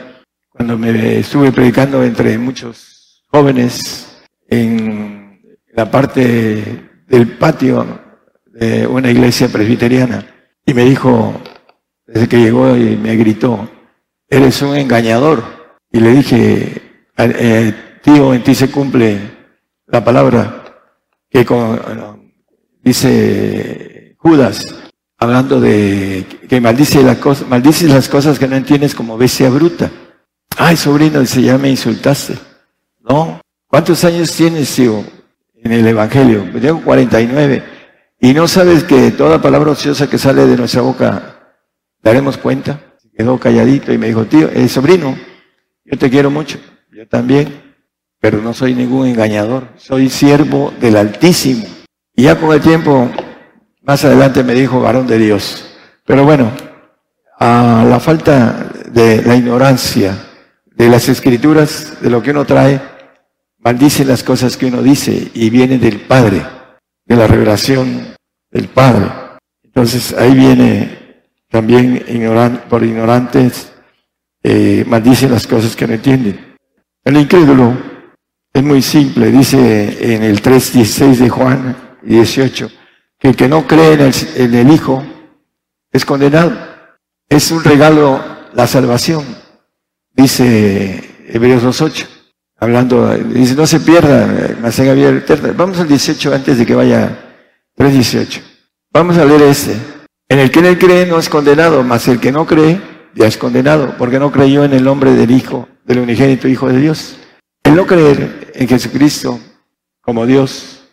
cuando 0.50 0.78
me 0.78 1.20
estuve 1.20 1.51
predicando 1.51 2.04
entre 2.04 2.38
muchos 2.38 3.24
jóvenes 3.28 4.24
en 4.48 5.42
la 5.74 5.90
parte 5.90 7.04
del 7.08 7.38
patio 7.38 8.00
de 8.46 8.86
una 8.86 9.10
iglesia 9.10 9.48
presbiteriana, 9.48 10.25
y 10.66 10.74
me 10.74 10.86
dijo, 10.86 11.34
desde 12.06 12.28
que 12.28 12.40
llegó 12.40 12.75
y 12.78 12.96
me 12.98 13.16
gritó, 13.16 13.70
eres 14.28 14.62
un 14.62 14.75
engañador. 14.75 15.44
Y 15.92 16.00
le 16.00 16.12
dije, 16.12 16.82
eh, 17.18 17.74
tío, 18.04 18.34
en 18.34 18.44
ti 18.44 18.54
se 18.54 18.70
cumple 18.70 19.20
la 19.88 20.04
palabra 20.04 20.61
que 21.31 21.45
dice 22.83 24.15
Judas, 24.17 24.67
hablando 25.17 25.61
de 25.61 26.25
que 26.50 26.59
maldice 26.59 27.01
las 27.01 27.17
cosas, 27.17 27.47
maldices 27.47 27.89
las 27.89 28.09
cosas 28.09 28.38
que 28.38 28.47
no 28.47 28.55
entiendes 28.55 28.93
como 28.93 29.17
bestia 29.17 29.50
bruta. 29.50 29.89
Ay, 30.57 30.75
sobrino, 30.75 31.21
dice, 31.21 31.41
ya 31.41 31.57
me 31.57 31.69
insultaste. 31.69 32.38
No. 33.00 33.39
¿Cuántos 33.67 34.03
años 34.03 34.35
tienes, 34.35 34.75
tío, 34.75 35.03
en 35.55 35.71
el 35.71 35.88
Evangelio? 35.88 36.45
Tengo 36.59 36.81
49. 36.81 37.63
Y 38.19 38.33
no 38.33 38.47
sabes 38.47 38.83
que 38.83 39.11
toda 39.11 39.41
palabra 39.41 39.71
ociosa 39.71 40.09
que 40.09 40.17
sale 40.17 40.45
de 40.45 40.57
nuestra 40.57 40.81
boca, 40.81 41.55
daremos 42.03 42.38
cuenta. 42.38 42.79
Quedó 43.15 43.39
calladito 43.39 43.93
y 43.93 43.97
me 43.97 44.07
dijo, 44.07 44.25
tío, 44.25 44.50
eh, 44.50 44.67
sobrino, 44.67 45.17
yo 45.85 45.97
te 45.97 46.09
quiero 46.09 46.29
mucho. 46.29 46.59
Yo 46.91 47.07
también. 47.07 47.71
Pero 48.22 48.42
no 48.42 48.54
soy 48.54 48.75
ningún 48.75 49.08
engañador. 49.08 49.68
Soy 49.78 50.10
siervo 50.10 50.72
del 50.80 50.96
Altísimo. 50.96 51.66
Y 52.16 52.24
ya 52.24 52.40
con 52.40 52.54
el 52.54 52.62
tiempo 52.62 53.10
más 53.82 54.06
adelante 54.06 54.44
me 54.44 54.54
dijo 54.54 54.80
varón 54.80 55.08
de 55.08 55.18
Dios. 55.18 55.75
Pero 56.06 56.24
bueno, 56.24 56.51
a 57.40 57.84
la 57.90 58.00
falta 58.00 58.70
de 58.92 59.24
la 59.24 59.36
ignorancia 59.36 60.16
de 60.75 60.88
las 60.88 61.10
escrituras, 61.10 61.98
de 62.01 62.10
lo 62.10 62.22
que 62.22 62.32
uno 62.32 62.46
trae, 62.46 62.80
maldice 63.58 64.06
las 64.06 64.24
cosas 64.24 64.56
que 64.56 64.68
uno 64.68 64.82
dice 64.82 65.32
y 65.34 65.50
viene 65.50 65.78
del 65.78 66.01
Padre, 66.01 66.44
de 67.06 67.16
la 67.16 67.28
revelación 67.28 68.16
del 68.51 68.68
Padre. 68.68 69.06
Entonces 69.63 70.13
ahí 70.13 70.34
viene 70.36 71.24
también 71.50 72.04
por 72.70 72.84
ignorantes, 72.84 73.72
eh, 74.44 74.84
maldice 74.88 75.28
las 75.28 75.48
cosas 75.48 75.75
que 75.75 75.88
no 75.88 75.94
entienden. 75.94 76.56
El 77.04 77.18
incrédulo 77.18 77.90
es 78.53 78.63
muy 78.63 78.81
simple, 78.81 79.31
dice 79.31 80.13
en 80.13 80.24
el 80.24 80.41
3.16 80.41 81.15
de 81.17 81.29
Juan 81.29 81.77
18, 82.03 82.70
que 83.17 83.29
el 83.29 83.36
que 83.36 83.48
no 83.48 83.65
cree 83.65 83.93
en 83.93 84.53
el, 84.55 84.72
Hijo 84.72 85.03
es 85.91 86.05
condenado. 86.05 86.51
Es 87.29 87.51
un 87.51 87.63
regalo 87.63 88.22
la 88.53 88.67
salvación, 88.67 89.24
dice 90.13 91.27
Hebreos 91.29 91.63
2.8. 91.63 92.08
Hablando, 92.60 93.15
dice, 93.15 93.55
no 93.55 93.65
se 93.65 93.79
pierda, 93.79 94.55
más 94.62 94.77
en 94.77 94.89
abierta. 94.89 95.36
Vamos 95.55 95.79
al 95.79 95.88
18 95.88 96.34
antes 96.34 96.60
de 96.60 96.65
que 96.65 96.75
vaya 96.75 97.17
3.18. 97.77 98.41
Vamos 98.93 99.17
a 99.17 99.25
leer 99.25 99.41
este. 99.43 99.75
En 100.27 100.39
el 100.39 100.51
que 100.51 100.60
él 100.60 100.77
cree 100.77 101.05
no 101.05 101.17
es 101.17 101.27
condenado, 101.27 101.84
mas 101.84 102.08
el 102.08 102.20
que 102.20 102.31
no 102.31 102.46
cree 102.46 102.79
ya 103.15 103.25
es 103.25 103.38
condenado, 103.38 103.96
porque 103.98 104.20
no 104.20 104.31
creyó 104.31 104.63
en 104.63 104.74
el 104.74 104.84
nombre 104.84 105.13
del 105.13 105.31
Hijo, 105.31 105.67
del 105.86 106.00
unigénito 106.00 106.48
Hijo 106.48 106.67
de 106.67 106.79
Dios. 106.79 107.15
El 107.63 107.75
no 107.75 107.86
creer 107.86 108.40
en 108.53 108.67
Jesucristo 108.67 109.39
como 110.01 110.25
Dios 110.25 110.84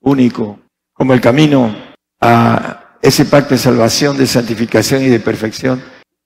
único, 0.00 0.58
como 0.92 1.12
el 1.14 1.20
camino 1.20 1.74
a 2.20 2.96
ese 3.02 3.24
pacto 3.24 3.54
de 3.54 3.58
salvación, 3.58 4.16
de 4.16 4.26
santificación 4.26 5.02
y 5.02 5.08
de 5.08 5.20
perfección. 5.20 5.82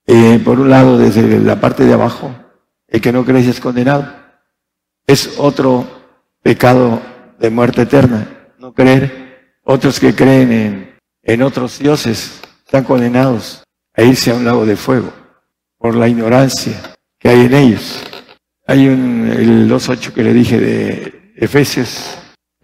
Eh, 0.07 0.41
por 0.43 0.59
un 0.59 0.69
lado, 0.69 0.97
desde 0.97 1.39
la 1.39 1.59
parte 1.59 1.85
de 1.85 1.93
abajo, 1.93 2.35
el 2.87 3.01
que 3.01 3.11
no 3.11 3.25
cree 3.25 3.47
es 3.49 3.59
condenado. 3.59 4.13
Es 5.07 5.35
otro 5.37 5.87
pecado 6.41 7.01
de 7.39 7.49
muerte 7.49 7.83
eterna, 7.83 8.51
no 8.59 8.73
creer. 8.73 9.53
Otros 9.63 9.99
que 9.99 10.13
creen 10.13 10.51
en, 10.51 10.99
en 11.23 11.41
otros 11.41 11.79
dioses 11.79 12.39
están 12.65 12.83
condenados 12.83 13.63
a 13.95 14.03
irse 14.03 14.31
a 14.31 14.35
un 14.35 14.45
lago 14.45 14.65
de 14.65 14.75
fuego 14.75 15.11
por 15.77 15.95
la 15.95 16.07
ignorancia 16.07 16.95
que 17.19 17.29
hay 17.29 17.45
en 17.45 17.53
ellos. 17.53 18.03
Hay 18.67 18.87
un, 18.87 19.31
el 19.31 19.69
2.8 19.69 20.13
que 20.13 20.23
le 20.23 20.33
dije 20.33 20.59
de 20.59 21.33
Efesios, 21.35 22.17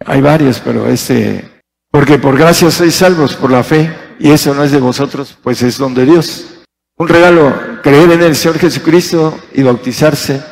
hay 0.04 0.20
varios, 0.20 0.60
pero 0.60 0.88
este 0.88 1.44
porque 1.92 2.18
por 2.18 2.38
gracia 2.38 2.70
sois 2.70 2.94
salvos 2.94 3.34
por 3.34 3.50
la 3.50 3.62
fe, 3.62 3.92
y 4.18 4.30
eso 4.30 4.54
no 4.54 4.64
es 4.64 4.72
de 4.72 4.80
vosotros, 4.80 5.36
pues 5.42 5.62
es 5.62 5.76
don 5.76 5.92
de 5.92 6.06
Dios. 6.06 6.64
Un 6.96 7.06
regalo, 7.06 7.52
creer 7.82 8.12
en 8.12 8.22
el 8.22 8.34
Señor 8.34 8.58
Jesucristo 8.58 9.38
y 9.52 9.62
bautizarse 9.62 10.42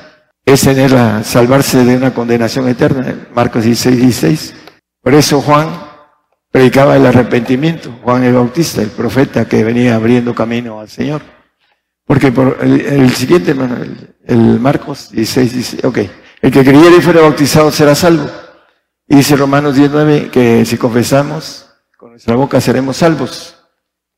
es 0.45 0.61
tener 0.61 0.95
a 0.95 1.25
salvarse 1.25 1.83
de 1.83 1.97
una 1.97 2.13
condenación 2.13 2.69
eterna. 2.69 3.29
Marcos 3.35 3.65
16, 3.65 3.97
16. 3.97 4.55
Por 5.03 5.15
eso 5.15 5.41
Juan 5.41 5.69
predicaba 6.51 6.97
el 6.97 7.07
arrepentimiento, 7.07 7.91
Juan 8.03 8.25
el 8.25 8.35
Bautista, 8.35 8.83
el 8.83 8.91
profeta 8.91 9.49
que 9.49 9.65
venía 9.65 9.95
abriendo 9.95 10.35
camino 10.35 10.79
al 10.81 10.91
Señor. 10.91 11.23
Porque 12.05 12.33
por 12.33 12.59
el, 12.61 13.11
siguiente, 13.13 13.53
hermano, 13.53 13.77
Marcos 14.39 15.11
16 15.11 15.53
dice, 15.55 15.87
ok, 15.87 15.99
el 16.43 16.53
que 16.53 16.65
creyera 16.65 16.97
y 16.97 17.01
fuera 17.01 17.23
bautizado 17.23 17.71
será 17.71 17.95
salvo. 17.95 18.31
Y 19.09 19.17
dice 19.17 19.37
Romanos 19.37 19.75
19 19.75 20.31
que 20.31 20.65
si 20.65 20.77
confesamos 20.77 21.67
con 21.97 22.11
nuestra 22.11 22.37
boca 22.37 22.61
seremos 22.61 22.97
salvos. 22.97 23.57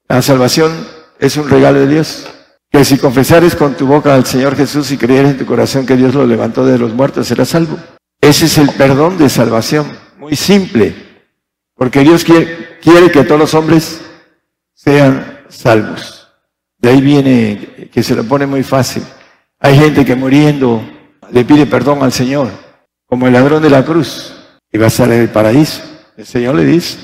La 0.08 0.20
salvación 0.20 0.72
es 1.18 1.36
un 1.36 1.48
regalo 1.48 1.80
de 1.80 1.86
Dios. 1.86 2.28
Que 2.70 2.84
si 2.84 2.98
confesares 2.98 3.56
con 3.56 3.74
tu 3.74 3.86
boca 3.86 4.14
al 4.14 4.26
Señor 4.26 4.56
Jesús 4.56 4.90
y 4.92 4.98
creyeres 4.98 5.32
en 5.32 5.38
tu 5.38 5.46
corazón 5.46 5.86
que 5.86 5.96
Dios 5.96 6.14
lo 6.14 6.26
levantó 6.26 6.64
de 6.64 6.78
los 6.78 6.92
muertos, 6.92 7.26
serás 7.26 7.48
salvo. 7.48 7.78
Ese 8.20 8.46
es 8.46 8.58
el 8.58 8.70
perdón 8.70 9.18
de 9.18 9.28
salvación. 9.28 9.86
Muy 10.18 10.36
simple. 10.36 10.94
Porque 11.74 12.00
Dios 12.00 12.24
quiere, 12.24 12.78
quiere 12.80 13.10
que 13.10 13.24
todos 13.24 13.40
los 13.40 13.54
hombres 13.54 14.00
sean 14.74 15.40
salvos. 15.48 16.28
De 16.78 16.90
ahí 16.90 17.00
viene 17.00 17.90
que 17.92 18.02
se 18.02 18.14
lo 18.14 18.24
pone 18.24 18.46
muy 18.46 18.62
fácil. 18.62 19.02
Hay 19.64 19.78
gente 19.78 20.04
que 20.04 20.16
muriendo 20.16 20.82
le 21.30 21.44
pide 21.44 21.66
perdón 21.66 22.02
al 22.02 22.10
Señor, 22.10 22.50
como 23.06 23.28
el 23.28 23.32
ladrón 23.32 23.62
de 23.62 23.70
la 23.70 23.84
cruz, 23.84 24.34
y 24.72 24.76
va 24.76 24.86
a 24.86 24.88
estar 24.88 25.10
en 25.12 25.20
el 25.20 25.28
paraíso. 25.28 25.82
El 26.16 26.26
Señor 26.26 26.56
le 26.56 26.64
dice 26.64 26.98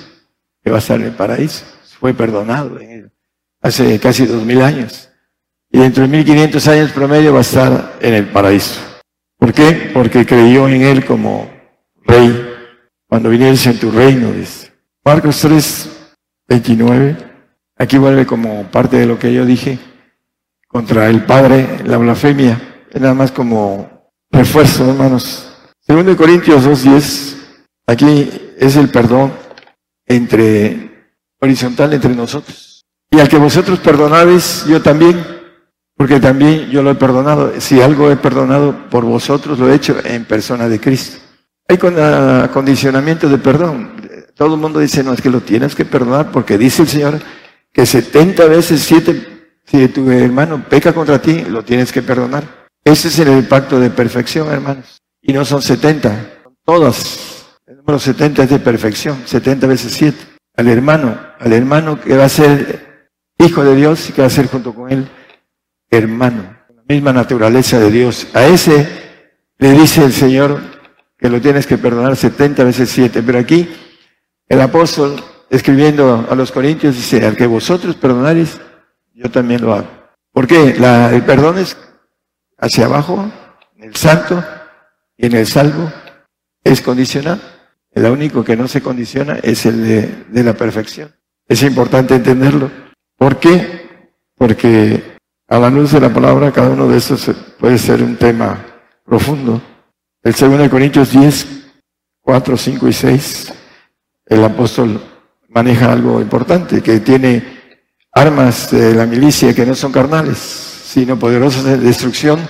que 0.62 0.70
va 0.70 0.78
a 0.78 0.80
estar 0.80 0.98
en 0.98 1.06
el 1.06 1.12
paraíso. 1.12 1.64
Fue 2.00 2.12
perdonado 2.14 2.76
hace 3.62 4.00
casi 4.00 4.26
dos 4.26 4.44
mil 4.44 4.60
años. 4.60 5.08
Y 5.70 5.78
dentro 5.78 6.02
de 6.02 6.08
mil 6.08 6.24
quinientos 6.24 6.66
años 6.66 6.90
promedio 6.90 7.32
va 7.32 7.38
a 7.38 7.42
estar 7.42 7.96
en 8.00 8.14
el 8.14 8.26
paraíso. 8.26 8.80
¿Por 9.38 9.52
qué? 9.52 9.90
Porque 9.94 10.26
creyó 10.26 10.66
en 10.68 10.82
Él 10.82 11.04
como 11.04 11.48
Rey. 12.04 12.44
Cuando 13.06 13.30
vinieres 13.30 13.64
en 13.68 13.78
tu 13.78 13.92
reino, 13.92 14.32
dice. 14.32 14.72
Marcos 15.04 15.40
3, 15.40 16.10
29. 16.48 17.16
Aquí 17.76 17.98
vuelve 17.98 18.26
como 18.26 18.64
parte 18.64 18.96
de 18.96 19.06
lo 19.06 19.16
que 19.16 19.32
yo 19.32 19.46
dije 19.46 19.78
contra 20.68 21.08
el 21.08 21.24
Padre, 21.24 21.80
la 21.84 21.96
blasfemia. 21.96 22.86
Es 22.90 23.00
nada 23.00 23.14
más 23.14 23.32
como 23.32 24.12
refuerzo, 24.30 24.88
hermanos. 24.88 25.50
Segundo 25.80 26.16
Corintios 26.16 26.64
2, 26.64 26.82
10. 26.82 27.36
Aquí 27.86 28.30
es 28.58 28.76
el 28.76 28.90
perdón 28.90 29.32
entre 30.06 31.16
horizontal 31.40 31.92
entre 31.94 32.14
nosotros. 32.14 32.84
Y 33.10 33.18
al 33.18 33.28
que 33.28 33.38
vosotros 33.38 33.78
perdonabais, 33.78 34.66
yo 34.66 34.82
también, 34.82 35.18
porque 35.96 36.20
también 36.20 36.68
yo 36.70 36.82
lo 36.82 36.90
he 36.90 36.94
perdonado. 36.94 37.58
Si 37.58 37.80
algo 37.80 38.10
he 38.10 38.16
perdonado 38.16 38.88
por 38.90 39.04
vosotros, 39.04 39.58
lo 39.58 39.70
he 39.70 39.74
hecho 39.74 39.96
en 40.04 40.26
persona 40.26 40.68
de 40.68 40.78
Cristo. 40.78 41.18
Hay 41.66 41.78
condicionamiento 42.52 43.28
de 43.28 43.38
perdón. 43.38 43.92
Todo 44.34 44.54
el 44.54 44.60
mundo 44.60 44.78
dice, 44.78 45.02
no, 45.02 45.12
es 45.12 45.22
que 45.22 45.30
lo 45.30 45.40
tienes 45.40 45.74
que 45.74 45.84
perdonar 45.84 46.30
porque 46.30 46.58
dice 46.58 46.82
el 46.82 46.88
Señor 46.88 47.20
que 47.72 47.86
70 47.86 48.44
veces 48.46 48.82
7, 48.82 49.37
si 49.70 49.88
tu 49.88 50.10
hermano 50.10 50.64
peca 50.68 50.92
contra 50.92 51.20
ti, 51.20 51.44
lo 51.44 51.62
tienes 51.62 51.92
que 51.92 52.02
perdonar. 52.02 52.68
Ese 52.84 53.08
es 53.08 53.18
el 53.18 53.46
pacto 53.46 53.78
de 53.78 53.90
perfección, 53.90 54.48
hermanos. 54.48 55.00
Y 55.20 55.32
no 55.32 55.44
son 55.44 55.62
70, 55.62 56.40
son 56.42 56.56
todas. 56.64 57.46
El 57.66 57.76
número 57.76 57.98
70 57.98 58.44
es 58.44 58.50
de 58.50 58.58
perfección, 58.58 59.22
70 59.26 59.66
veces 59.66 59.92
7. 59.92 60.16
Al 60.56 60.68
hermano, 60.68 61.18
al 61.38 61.52
hermano 61.52 62.00
que 62.00 62.16
va 62.16 62.24
a 62.24 62.28
ser 62.28 63.12
hijo 63.38 63.62
de 63.62 63.76
Dios 63.76 64.08
y 64.08 64.12
que 64.12 64.22
va 64.22 64.26
a 64.26 64.30
ser 64.30 64.48
junto 64.48 64.74
con 64.74 64.90
él 64.90 65.08
hermano, 65.90 66.56
la 66.74 66.82
misma 66.88 67.12
naturaleza 67.12 67.78
de 67.78 67.90
Dios. 67.90 68.28
A 68.34 68.46
ese 68.46 68.88
le 69.58 69.72
dice 69.72 70.04
el 70.04 70.12
Señor, 70.12 70.60
que 71.18 71.28
lo 71.28 71.40
tienes 71.40 71.66
que 71.66 71.78
perdonar 71.78 72.16
70 72.16 72.64
veces 72.64 72.90
7. 72.90 73.22
Pero 73.24 73.38
aquí 73.38 73.68
el 74.48 74.60
apóstol, 74.60 75.22
escribiendo 75.50 76.26
a 76.30 76.34
los 76.34 76.52
corintios, 76.52 76.94
dice, 76.94 77.26
al 77.26 77.36
que 77.36 77.46
vosotros 77.46 77.96
perdonaréis, 77.96 78.60
yo 79.18 79.30
también 79.30 79.62
lo 79.62 79.74
hago. 79.74 79.88
¿Por 80.32 80.46
qué? 80.46 80.76
La, 80.78 81.12
el 81.12 81.24
perdón 81.24 81.58
es 81.58 81.76
hacia 82.56 82.84
abajo, 82.84 83.28
en 83.76 83.84
el 83.84 83.96
santo 83.96 84.44
y 85.16 85.26
en 85.26 85.34
el 85.34 85.46
salvo, 85.46 85.92
es 86.62 86.80
condicional. 86.80 87.40
El 87.90 88.06
único 88.06 88.44
que 88.44 88.56
no 88.56 88.68
se 88.68 88.80
condiciona 88.80 89.40
es 89.42 89.66
el 89.66 89.82
de, 89.82 90.24
de 90.28 90.44
la 90.44 90.54
perfección. 90.54 91.12
Es 91.48 91.62
importante 91.64 92.14
entenderlo. 92.14 92.70
¿Por 93.16 93.40
qué? 93.40 94.12
Porque 94.36 95.16
a 95.48 95.58
la 95.58 95.70
luz 95.70 95.92
de 95.92 96.00
la 96.00 96.12
palabra, 96.12 96.52
cada 96.52 96.70
uno 96.70 96.86
de 96.88 96.98
estos 96.98 97.28
puede 97.58 97.78
ser 97.78 98.02
un 98.02 98.16
tema 98.16 98.64
profundo. 99.04 99.60
El 100.22 100.32
2 100.32 100.68
Corintios 100.68 101.10
10, 101.10 101.46
4, 102.20 102.56
5 102.56 102.88
y 102.88 102.92
6, 102.92 103.54
el 104.26 104.44
apóstol 104.44 105.00
maneja 105.48 105.90
algo 105.90 106.20
importante, 106.20 106.82
que 106.82 107.00
tiene 107.00 107.57
armas 108.12 108.70
de 108.70 108.94
la 108.94 109.06
milicia 109.06 109.54
que 109.54 109.66
no 109.66 109.74
son 109.74 109.92
carnales, 109.92 110.38
sino 110.38 111.18
poderosas 111.18 111.64
de 111.64 111.76
destrucción 111.76 112.40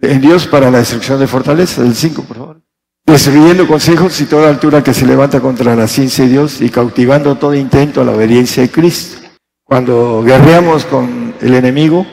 en 0.00 0.20
Dios 0.20 0.46
para 0.46 0.70
la 0.70 0.78
destrucción 0.78 1.18
de 1.18 1.26
fortaleza. 1.26 1.82
El 1.82 1.94
5, 1.94 2.22
por 2.22 2.36
favor. 2.36 2.62
Destruyendo 3.04 3.68
consejos 3.68 4.20
y 4.20 4.24
toda 4.24 4.48
altura 4.48 4.82
que 4.82 4.92
se 4.92 5.06
levanta 5.06 5.40
contra 5.40 5.76
la 5.76 5.86
ciencia 5.86 6.24
de 6.24 6.30
Dios 6.30 6.60
y 6.60 6.70
cautivando 6.70 7.36
todo 7.36 7.54
intento 7.54 8.00
a 8.00 8.04
la 8.04 8.12
obediencia 8.12 8.62
de 8.62 8.70
Cristo. 8.70 9.18
Cuando 9.62 10.22
guerreamos 10.22 10.84
con 10.84 11.34
el 11.40 11.54
enemigo, 11.54 12.06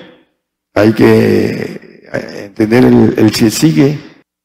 hay 0.74 0.94
que 0.94 2.04
entender 2.46 2.86
el, 2.86 3.14
el 3.18 3.32
que 3.32 3.50
sigue, 3.50 4.00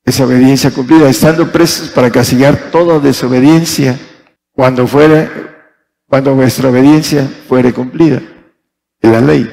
esa 0.04 0.24
obediencia 0.24 0.70
cumplida, 0.70 1.08
estando 1.08 1.52
presos 1.52 1.90
para 1.90 2.10
castigar 2.10 2.70
toda 2.70 2.98
desobediencia 2.98 3.98
cuando 4.52 4.86
fuera, 4.86 5.57
cuando 6.08 6.34
vuestra 6.34 6.70
obediencia 6.70 7.28
fuere 7.46 7.72
cumplida. 7.72 8.20
En 9.00 9.12
la 9.12 9.20
ley, 9.20 9.48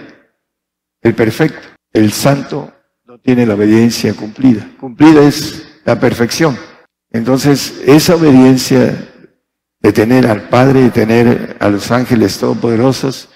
el 1.02 1.14
perfecto, 1.14 1.68
el 1.92 2.12
santo 2.12 2.74
no 3.06 3.20
tiene 3.20 3.46
la 3.46 3.54
obediencia 3.54 4.14
cumplida. 4.14 4.68
Cumplida 4.80 5.22
es 5.22 5.82
la 5.84 6.00
perfección. 6.00 6.58
Entonces, 7.12 7.82
esa 7.86 8.16
obediencia 8.16 9.10
de 9.80 9.94
tener 9.94 10.26
al 10.26 10.50
Padre 10.50 10.86
y 10.86 10.90
tener 10.90 11.58
a 11.60 11.70
los 11.70 11.92
ángeles 11.92 12.40
todopoderosos 12.40 13.30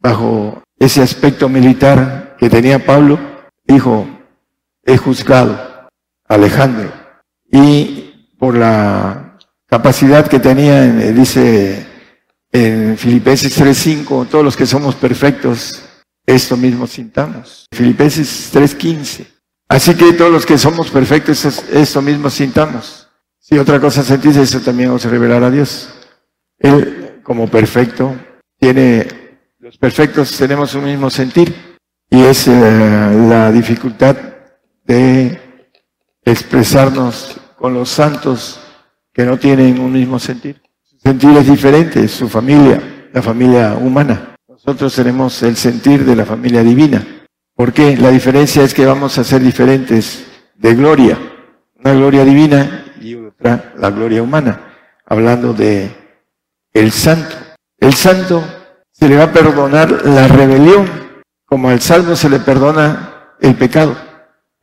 bajo 0.00 0.62
ese 0.78 1.02
aspecto 1.02 1.48
militar 1.48 2.36
que 2.38 2.50
tenía 2.50 2.84
Pablo, 2.84 3.18
dijo, 3.64 4.08
he 4.82 4.96
juzgado 4.96 5.88
Alejandro. 6.26 6.90
Y 7.50 8.32
por 8.38 8.56
la 8.56 9.38
capacidad 9.66 10.26
que 10.26 10.40
tenía, 10.40 10.84
eh, 10.84 11.12
dice 11.12 11.93
en 12.54 12.96
Filipenses 12.96 13.60
3.5, 13.60 14.28
todos 14.28 14.44
los 14.44 14.56
que 14.56 14.64
somos 14.64 14.94
perfectos, 14.94 15.82
esto 16.24 16.56
mismo 16.56 16.86
sintamos. 16.86 17.66
Filipenses 17.72 18.54
3.15. 18.54 19.26
Así 19.68 19.92
que 19.96 20.12
todos 20.12 20.30
los 20.30 20.46
que 20.46 20.56
somos 20.56 20.88
perfectos, 20.88 21.44
esto 21.44 22.00
mismo 22.00 22.30
sintamos. 22.30 23.08
Si 23.40 23.58
otra 23.58 23.80
cosa 23.80 24.04
sentís, 24.04 24.36
eso 24.36 24.60
también 24.60 24.90
os 24.90 25.04
revelará 25.04 25.48
a 25.48 25.50
Dios. 25.50 25.92
Él, 26.60 27.20
como 27.24 27.48
perfecto, 27.48 28.14
tiene, 28.56 29.08
los 29.58 29.76
perfectos 29.76 30.36
tenemos 30.38 30.76
un 30.76 30.84
mismo 30.84 31.10
sentir. 31.10 31.52
Y 32.08 32.22
es 32.22 32.46
eh, 32.46 32.52
la 33.28 33.50
dificultad 33.50 34.16
de 34.84 35.40
expresarnos 36.24 37.36
con 37.56 37.74
los 37.74 37.88
santos 37.88 38.60
que 39.12 39.24
no 39.24 39.38
tienen 39.38 39.80
un 39.80 39.92
mismo 39.92 40.20
sentir. 40.20 40.63
Su 41.04 41.10
sentir 41.10 41.36
es 41.36 41.46
diferente, 41.46 42.08
su 42.08 42.30
familia, 42.30 42.80
la 43.12 43.20
familia 43.20 43.74
humana. 43.74 44.36
Nosotros 44.48 44.94
tenemos 44.94 45.42
el 45.42 45.54
sentir 45.54 46.02
de 46.02 46.16
la 46.16 46.24
familia 46.24 46.62
divina. 46.62 47.04
¿Por 47.54 47.74
qué? 47.74 47.96
La 47.98 48.10
diferencia 48.10 48.62
es 48.62 48.72
que 48.72 48.86
vamos 48.86 49.18
a 49.18 49.24
ser 49.24 49.42
diferentes 49.42 50.24
de 50.54 50.74
gloria. 50.74 51.18
Una 51.76 51.92
gloria 51.92 52.24
divina 52.24 52.86
y 53.02 53.14
otra 53.14 53.74
la 53.76 53.90
gloria 53.90 54.22
humana. 54.22 54.74
Hablando 55.04 55.52
de 55.52 55.90
el 56.72 56.90
santo. 56.90 57.36
El 57.78 57.92
santo 57.92 58.42
se 58.90 59.06
le 59.06 59.18
va 59.18 59.24
a 59.24 59.32
perdonar 59.32 60.06
la 60.06 60.26
rebelión, 60.26 60.88
como 61.44 61.68
al 61.68 61.82
salvo 61.82 62.16
se 62.16 62.30
le 62.30 62.40
perdona 62.40 63.36
el 63.40 63.54
pecado 63.56 63.94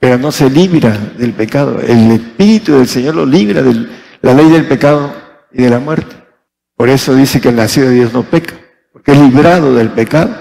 pero 0.01 0.17
no 0.17 0.31
se 0.31 0.49
libra 0.49 0.97
del 1.15 1.31
pecado. 1.33 1.79
El 1.79 2.09
Espíritu 2.09 2.73
del 2.73 2.87
Señor 2.87 3.13
lo 3.13 3.23
libra 3.23 3.61
de 3.61 3.87
la 4.23 4.33
ley 4.33 4.49
del 4.49 4.67
pecado 4.67 5.13
y 5.51 5.61
de 5.61 5.69
la 5.69 5.77
muerte. 5.77 6.20
Por 6.81 6.89
eso 6.89 7.13
dice 7.13 7.39
que 7.39 7.49
el 7.49 7.57
nacido 7.57 7.89
de 7.89 7.93
Dios 7.93 8.11
no 8.11 8.23
peca, 8.23 8.55
porque 8.91 9.11
es 9.11 9.19
librado 9.19 9.75
del 9.75 9.91
pecado. 9.91 10.35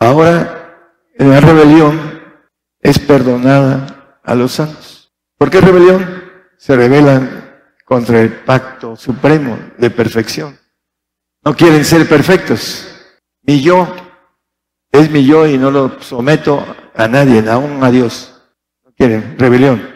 Ahora, 0.00 0.96
en 1.18 1.28
la 1.28 1.42
rebelión 1.42 2.22
es 2.80 2.98
perdonada 2.98 4.18
a 4.24 4.34
los 4.34 4.52
santos. 4.52 5.12
¿Por 5.36 5.50
qué 5.50 5.60
rebelión? 5.60 6.24
Se 6.56 6.74
rebelan 6.74 7.60
contra 7.84 8.18
el 8.22 8.32
pacto 8.32 8.96
supremo 8.96 9.58
de 9.76 9.90
perfección. 9.90 10.58
No 11.44 11.54
quieren 11.54 11.84
ser 11.84 12.08
perfectos. 12.08 12.88
Mi 13.42 13.60
yo 13.60 13.94
es 14.90 15.10
mi 15.10 15.26
yo 15.26 15.46
y 15.46 15.58
no 15.58 15.70
lo 15.70 16.00
someto 16.00 16.64
a 16.94 17.06
nadie, 17.08 17.46
aún 17.46 17.84
a 17.84 17.90
Dios 17.90 18.40
quieren, 18.96 19.38
rebelión. 19.38 19.86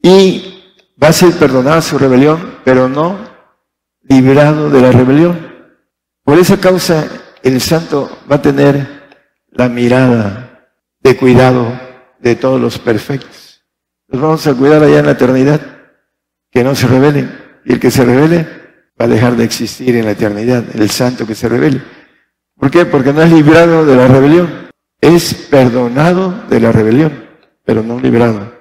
Y 0.00 0.86
va 1.02 1.08
a 1.08 1.12
ser 1.12 1.32
perdonada 1.32 1.82
su 1.82 1.98
rebelión, 1.98 2.58
pero 2.62 2.88
no 2.88 3.29
liberado 4.02 4.70
de 4.70 4.80
la 4.80 4.92
rebelión. 4.92 5.38
Por 6.22 6.38
esa 6.38 6.58
causa 6.58 7.06
el 7.42 7.60
santo 7.60 8.18
va 8.30 8.36
a 8.36 8.42
tener 8.42 8.86
la 9.50 9.68
mirada 9.68 10.68
de 11.00 11.16
cuidado 11.16 11.72
de 12.18 12.36
todos 12.36 12.60
los 12.60 12.78
perfectos. 12.78 13.64
Los 14.08 14.20
vamos 14.20 14.46
a 14.46 14.54
cuidar 14.54 14.82
allá 14.82 14.98
en 14.98 15.06
la 15.06 15.12
eternidad, 15.12 15.60
que 16.50 16.64
no 16.64 16.74
se 16.74 16.86
rebelen. 16.86 17.30
Y 17.64 17.72
el 17.72 17.80
que 17.80 17.90
se 17.90 18.04
rebele 18.04 18.46
va 19.00 19.04
a 19.04 19.08
dejar 19.08 19.36
de 19.36 19.44
existir 19.44 19.96
en 19.96 20.04
la 20.04 20.12
eternidad, 20.12 20.64
el 20.74 20.90
santo 20.90 21.26
que 21.26 21.34
se 21.34 21.48
rebele. 21.48 21.80
¿Por 22.56 22.70
qué? 22.70 22.84
Porque 22.84 23.12
no 23.12 23.22
es 23.22 23.32
librado 23.32 23.86
de 23.86 23.96
la 23.96 24.08
rebelión, 24.08 24.68
es 25.00 25.34
perdonado 25.34 26.44
de 26.48 26.60
la 26.60 26.72
rebelión 26.72 27.30
pero 27.70 27.84
no 27.84 28.00
librado. 28.00 28.52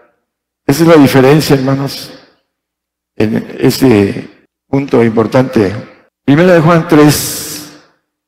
Esa 0.67 0.83
es 0.83 0.87
la 0.87 0.97
diferencia, 0.97 1.55
hermanos, 1.55 2.13
en 3.15 3.55
este 3.57 4.38
punto 4.69 5.03
importante. 5.03 5.73
Primera 6.23 6.53
de 6.53 6.61
Juan 6.61 6.87
3, 6.87 7.81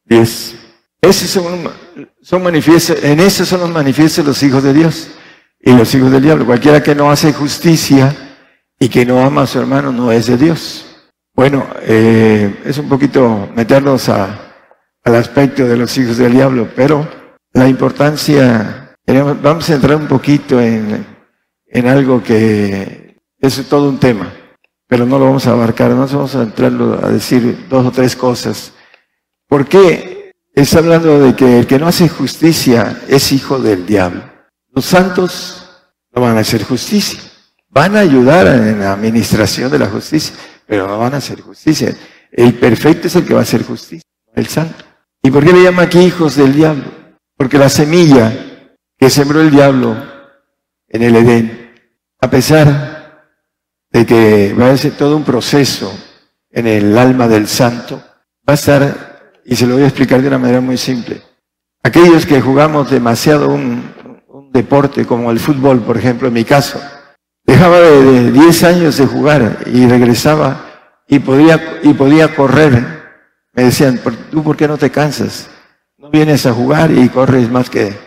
10. 0.05 0.55
Esos 1.01 1.29
son, 1.29 1.69
son 2.21 2.43
manifiestos, 2.43 3.03
en 3.03 3.19
eso 3.19 3.45
son 3.45 3.61
los 3.61 3.69
manifiestos 3.69 4.25
los 4.25 4.41
hijos 4.43 4.63
de 4.63 4.73
Dios 4.73 5.09
y 5.59 5.71
los 5.71 5.93
hijos 5.93 6.11
del 6.11 6.23
diablo. 6.23 6.45
Cualquiera 6.45 6.81
que 6.81 6.95
no 6.95 7.11
hace 7.11 7.31
justicia 7.31 8.15
y 8.79 8.89
que 8.89 9.05
no 9.05 9.23
ama 9.23 9.43
a 9.43 9.47
su 9.47 9.59
hermano 9.59 9.91
no 9.91 10.11
es 10.11 10.27
de 10.27 10.37
Dios. 10.37 10.85
Bueno, 11.33 11.67
eh, 11.81 12.61
es 12.65 12.77
un 12.77 12.89
poquito 12.89 13.49
meternos 13.55 14.09
a, 14.09 14.53
al 15.03 15.15
aspecto 15.15 15.67
de 15.67 15.77
los 15.77 15.95
hijos 15.97 16.17
del 16.17 16.33
diablo, 16.33 16.69
pero 16.75 17.07
la 17.53 17.67
importancia, 17.67 18.95
vamos 19.41 19.69
a 19.69 19.75
entrar 19.75 19.97
un 19.97 20.07
poquito 20.07 20.59
en, 20.59 21.05
en 21.67 21.87
algo 21.87 22.21
que 22.23 23.21
es 23.39 23.67
todo 23.67 23.89
un 23.89 23.99
tema, 23.99 24.31
pero 24.91 25.05
no 25.05 25.17
lo 25.17 25.23
vamos 25.23 25.47
a 25.47 25.51
abarcar, 25.51 25.91
no 25.91 26.05
vamos 26.05 26.35
a 26.35 26.41
entrar 26.41 26.73
a 27.01 27.07
decir 27.07 27.65
dos 27.69 27.85
o 27.85 27.91
tres 27.91 28.13
cosas. 28.13 28.73
¿Por 29.47 29.65
qué 29.65 30.33
está 30.53 30.79
hablando 30.79 31.17
de 31.17 31.33
que 31.33 31.59
el 31.59 31.65
que 31.65 31.79
no 31.79 31.87
hace 31.87 32.09
justicia 32.09 33.01
es 33.07 33.31
hijo 33.31 33.57
del 33.57 33.85
diablo? 33.85 34.21
Los 34.69 34.83
santos 34.83 35.65
no 36.13 36.21
van 36.21 36.35
a 36.35 36.41
hacer 36.41 36.65
justicia, 36.65 37.21
van 37.69 37.95
a 37.95 38.01
ayudar 38.01 38.47
en 38.47 38.81
la 38.81 38.91
administración 38.91 39.71
de 39.71 39.79
la 39.79 39.87
justicia, 39.87 40.35
pero 40.67 40.89
no 40.89 40.99
van 40.99 41.13
a 41.13 41.17
hacer 41.19 41.39
justicia. 41.39 41.95
El 42.29 42.55
perfecto 42.55 43.07
es 43.07 43.15
el 43.15 43.25
que 43.25 43.33
va 43.33 43.39
a 43.39 43.43
hacer 43.43 43.63
justicia, 43.63 44.03
el 44.35 44.47
santo. 44.47 44.83
¿Y 45.23 45.31
por 45.31 45.45
qué 45.45 45.53
le 45.53 45.63
llama 45.63 45.83
aquí 45.83 45.99
hijos 45.99 46.35
del 46.35 46.51
diablo? 46.51 46.91
Porque 47.37 47.57
la 47.57 47.69
semilla 47.69 48.29
que 48.99 49.09
sembró 49.09 49.39
el 49.39 49.51
diablo 49.51 49.95
en 50.89 51.01
el 51.01 51.15
Edén, 51.15 51.79
a 52.19 52.29
pesar 52.29 53.00
de 53.91 54.05
que 54.05 54.53
va 54.53 54.71
a 54.71 54.77
ser 54.77 54.93
todo 54.93 55.17
un 55.17 55.23
proceso 55.23 55.93
en 56.49 56.67
el 56.67 56.97
alma 56.97 57.27
del 57.27 57.47
santo, 57.47 57.97
va 58.47 58.53
a 58.53 58.53
estar, 58.53 59.41
y 59.45 59.55
se 59.55 59.67
lo 59.67 59.75
voy 59.75 59.83
a 59.83 59.87
explicar 59.87 60.21
de 60.21 60.27
una 60.27 60.37
manera 60.37 60.61
muy 60.61 60.77
simple, 60.77 61.21
aquellos 61.83 62.25
que 62.25 62.41
jugamos 62.41 62.89
demasiado 62.89 63.49
un, 63.49 64.01
deporte 64.51 65.05
como 65.05 65.31
el 65.31 65.39
fútbol, 65.39 65.79
por 65.79 65.97
ejemplo, 65.97 66.27
en 66.27 66.33
mi 66.33 66.43
caso. 66.43 66.77
Dejaba 67.45 67.79
de, 67.79 68.31
10 68.31 68.63
años 68.65 68.97
de 68.97 69.07
jugar 69.07 69.59
y 69.65 69.87
regresaba 69.87 70.65
y 71.07 71.19
podía, 71.19 71.79
y 71.83 71.93
podía 71.93 72.35
correr. 72.35 73.01
Me 73.53 73.63
decían, 73.63 74.01
¿tú 74.29 74.43
por 74.43 74.57
qué 74.57 74.67
no 74.67 74.77
te 74.77 74.89
cansas? 74.89 75.49
No 75.97 76.09
vienes 76.09 76.45
a 76.45 76.51
jugar 76.51 76.91
y 76.91 77.07
corres 77.07 77.49
más 77.49 77.69
que... 77.69 77.97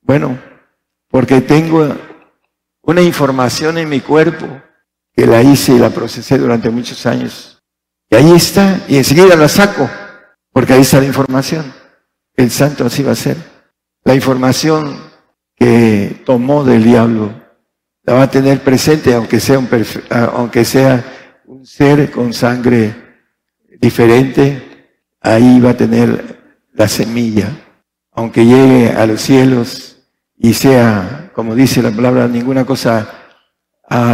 Bueno, 0.00 0.38
porque 1.10 1.42
tengo 1.42 1.94
una 2.82 3.02
información 3.02 3.76
en 3.76 3.90
mi 3.90 4.00
cuerpo 4.00 4.46
que 5.14 5.26
la 5.26 5.42
hice 5.42 5.72
y 5.72 5.78
la 5.78 5.90
procesé 5.90 6.38
durante 6.38 6.70
muchos 6.70 7.06
años. 7.06 7.62
Y 8.10 8.16
ahí 8.16 8.32
está, 8.32 8.80
y 8.88 8.96
enseguida 8.96 9.36
la 9.36 9.48
saco, 9.48 9.88
porque 10.52 10.72
ahí 10.72 10.82
está 10.82 11.00
la 11.00 11.06
información. 11.06 11.72
El 12.36 12.50
santo 12.50 12.86
así 12.86 13.02
va 13.02 13.12
a 13.12 13.16
ser. 13.16 13.36
La 14.04 14.14
información 14.14 14.98
que 15.56 16.22
tomó 16.26 16.64
del 16.64 16.84
diablo, 16.84 17.32
la 18.02 18.14
va 18.14 18.22
a 18.24 18.30
tener 18.30 18.62
presente 18.62 19.14
aunque 19.14 19.40
sea 19.40 19.58
un, 19.58 19.68
aunque 20.34 20.64
sea 20.64 21.02
un 21.46 21.64
ser 21.64 22.10
con 22.10 22.34
sangre 22.34 22.94
diferente, 23.80 24.90
ahí 25.20 25.60
va 25.60 25.70
a 25.70 25.76
tener 25.76 26.58
la 26.72 26.88
semilla, 26.88 27.48
aunque 28.12 28.44
llegue 28.44 28.90
a 28.90 29.06
los 29.06 29.20
cielos 29.20 29.96
y 30.36 30.54
sea, 30.54 31.30
como 31.34 31.54
dice 31.54 31.82
la 31.82 31.90
palabra, 31.90 32.28
ninguna 32.28 32.64
cosa 32.66 33.23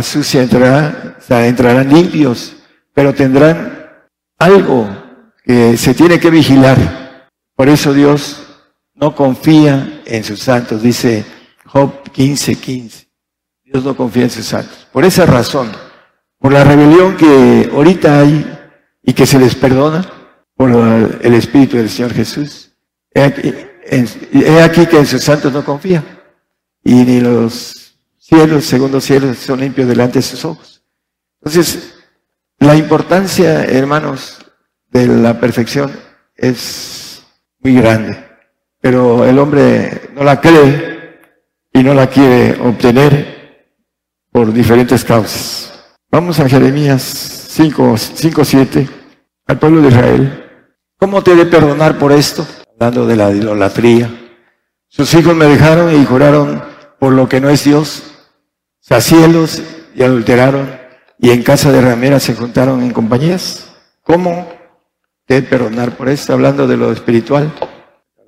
sucia 0.02 0.42
entrará, 0.42 1.16
entrarán 1.46 1.92
limpios, 1.92 2.56
pero 2.92 3.14
tendrán 3.14 3.88
algo 4.38 4.88
que 5.44 5.76
se 5.76 5.94
tiene 5.94 6.18
que 6.18 6.30
vigilar. 6.30 7.28
Por 7.54 7.68
eso 7.68 7.92
Dios 7.92 8.42
no 8.94 9.14
confía 9.14 10.02
en 10.04 10.24
sus 10.24 10.40
santos, 10.40 10.82
dice 10.82 11.24
Job 11.64 12.10
15, 12.10 12.56
15. 12.56 13.08
Dios 13.64 13.84
no 13.84 13.96
confía 13.96 14.24
en 14.24 14.30
sus 14.30 14.46
santos. 14.46 14.88
Por 14.92 15.04
esa 15.04 15.24
razón, 15.26 15.70
por 16.38 16.52
la 16.52 16.64
rebelión 16.64 17.16
que 17.16 17.70
ahorita 17.72 18.20
hay 18.20 18.58
y 19.02 19.12
que 19.12 19.26
se 19.26 19.38
les 19.38 19.54
perdona 19.54 20.04
por 20.56 20.70
el 20.70 21.34
Espíritu 21.34 21.76
del 21.76 21.88
Señor 21.88 22.12
Jesús, 22.12 22.72
he 23.12 23.22
aquí, 23.22 24.86
que 24.86 24.98
en 24.98 25.06
sus 25.06 25.22
santos 25.22 25.52
no 25.52 25.64
confía. 25.64 26.04
Y 26.82 26.92
ni 26.92 27.20
los 27.20 27.79
cielos, 28.30 28.64
segundos 28.64 29.04
cielos, 29.04 29.36
son 29.36 29.60
limpios 29.60 29.86
delante 29.86 30.20
de 30.20 30.22
sus 30.22 30.42
ojos. 30.46 30.82
Entonces, 31.42 31.94
la 32.58 32.76
importancia, 32.76 33.64
hermanos, 33.64 34.38
de 34.88 35.06
la 35.06 35.38
perfección 35.38 35.92
es 36.34 37.22
muy 37.58 37.74
grande 37.74 38.30
pero 38.80 39.24
el 39.24 39.38
hombre 39.38 40.10
no 40.14 40.24
la 40.24 40.40
cree 40.40 41.18
y 41.72 41.82
no 41.82 41.94
la 41.94 42.08
quiere 42.08 42.58
obtener 42.60 43.68
por 44.32 44.52
diferentes 44.52 45.04
causas. 45.04 45.72
Vamos 46.10 46.40
a 46.40 46.48
Jeremías 46.48 47.02
5, 47.02 47.96
5 47.96 48.44
7, 48.44 48.88
al 49.46 49.58
pueblo 49.58 49.82
de 49.82 49.88
Israel. 49.88 50.44
¿Cómo 50.98 51.22
te 51.22 51.32
he 51.32 51.36
de 51.36 51.46
perdonar 51.46 51.98
por 51.98 52.12
esto? 52.12 52.46
Hablando 52.72 53.06
de 53.06 53.16
la 53.16 53.30
idolatría. 53.30 54.10
Sus 54.88 55.12
hijos 55.14 55.36
me 55.36 55.46
dejaron 55.46 55.94
y 55.94 56.04
juraron 56.04 56.62
por 56.98 57.12
lo 57.12 57.28
que 57.28 57.40
no 57.40 57.48
es 57.50 57.64
Dios. 57.64 58.02
Cielos 58.98 59.62
y 59.94 60.03
adulteraron 60.03 60.70
y 61.18 61.31
en 61.31 61.42
casa 61.42 61.70
de 61.70 61.81
rameras 61.81 62.22
se 62.22 62.35
juntaron 62.35 62.83
en 62.83 62.92
compañías. 62.92 63.70
¿Cómo 64.03 64.48
de 65.29 65.42
perdonar 65.42 65.96
por 65.96 66.09
esto? 66.09 66.33
Hablando 66.33 66.66
de 66.66 66.76
lo 66.76 66.90
espiritual 66.90 67.53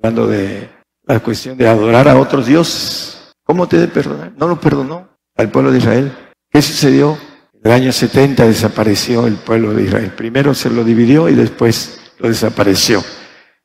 hablando 0.03 0.27
de 0.27 0.69
la 1.05 1.21
cuestión 1.21 1.57
de 1.57 1.65
adorar 1.65 2.09
a 2.09 2.19
otros 2.19 2.45
dioses. 2.45 3.33
¿Cómo 3.43 3.67
te 3.67 3.77
de 3.77 3.87
perdonar? 3.87 4.33
No 4.35 4.49
lo 4.49 4.59
perdonó 4.59 5.07
al 5.37 5.49
pueblo 5.49 5.71
de 5.71 5.77
Israel. 5.77 6.11
¿Qué 6.51 6.61
sucedió? 6.61 7.17
En 7.53 7.61
el 7.63 7.71
año 7.71 7.91
70 7.93 8.45
desapareció 8.45 9.27
el 9.27 9.35
pueblo 9.35 9.73
de 9.73 9.83
Israel. 9.83 10.11
Primero 10.11 10.53
se 10.53 10.69
lo 10.69 10.83
dividió 10.83 11.29
y 11.29 11.35
después 11.35 12.01
lo 12.19 12.27
desapareció. 12.27 13.01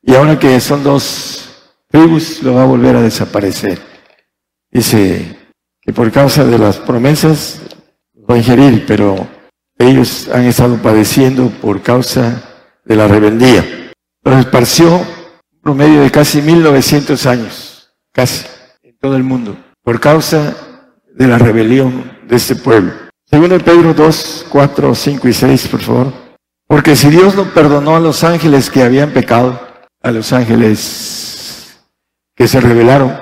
Y 0.00 0.14
ahora 0.14 0.38
que 0.38 0.60
son 0.60 0.84
dos 0.84 1.72
tribus, 1.88 2.40
lo 2.44 2.54
va 2.54 2.62
a 2.62 2.66
volver 2.66 2.94
a 2.94 3.02
desaparecer. 3.02 3.80
Dice 4.70 5.37
que 5.88 5.94
por 5.94 6.12
causa 6.12 6.44
de 6.44 6.58
las 6.58 6.76
promesas 6.76 7.62
va 8.30 8.34
a 8.34 8.36
ingerir, 8.36 8.84
pero 8.86 9.26
ellos 9.78 10.28
han 10.28 10.44
estado 10.44 10.76
padeciendo 10.76 11.48
por 11.62 11.80
causa 11.80 12.42
de 12.84 12.94
la 12.94 13.08
rebeldía. 13.08 13.64
Los 14.22 14.36
esparció 14.36 15.00
promedio 15.62 16.02
de 16.02 16.10
casi 16.10 16.42
1900 16.42 17.24
años, 17.24 17.90
casi, 18.12 18.44
en 18.82 18.98
todo 18.98 19.16
el 19.16 19.22
mundo, 19.22 19.56
por 19.82 19.98
causa 19.98 20.54
de 21.14 21.26
la 21.26 21.38
rebelión 21.38 22.18
de 22.28 22.36
este 22.36 22.54
pueblo. 22.54 22.92
Segundo 23.24 23.58
Pedro 23.58 23.94
2, 23.94 24.46
4, 24.50 24.94
5 24.94 25.26
y 25.26 25.32
6, 25.32 25.68
por 25.68 25.80
favor. 25.80 26.12
Porque 26.66 26.96
si 26.96 27.08
Dios 27.08 27.34
no 27.34 27.44
perdonó 27.54 27.96
a 27.96 28.00
los 28.00 28.24
ángeles 28.24 28.68
que 28.68 28.82
habían 28.82 29.14
pecado, 29.14 29.58
a 30.02 30.10
los 30.10 30.34
ángeles 30.34 31.80
que 32.36 32.46
se 32.46 32.60
rebelaron, 32.60 33.18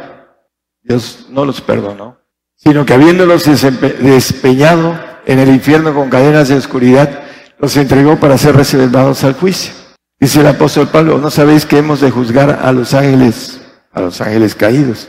Dios 0.83 1.29
no 1.31 1.45
los 1.45 1.61
perdonó, 1.61 2.26
sino 2.57 2.85
que 2.85 2.95
habiéndolos 2.95 3.45
despeñado 3.45 4.99
en 5.27 5.39
el 5.39 5.49
infierno 5.51 5.95
con 5.95 6.11
cadenas 6.11 6.49
de 6.49 6.57
oscuridad, 6.57 7.23
los 7.59 7.77
entregó 7.77 8.19
para 8.19 8.39
ser 8.39 8.57
reservados 8.57 9.25
al 9.25 9.35
juicio. 9.35 9.73
Dice 10.19 10.41
el 10.41 10.47
apóstol 10.47 10.89
Pablo, 10.89 11.19
¿no 11.19 11.31
sabéis 11.31 11.67
que 11.67 11.79
hemos 11.79 12.01
de 12.01 12.11
juzgar 12.11 12.61
a 12.63 12.73
los 12.73 12.95
ángeles, 12.95 13.61
a 13.93 14.01
los 14.01 14.21
ángeles 14.21 14.55
caídos? 14.55 15.09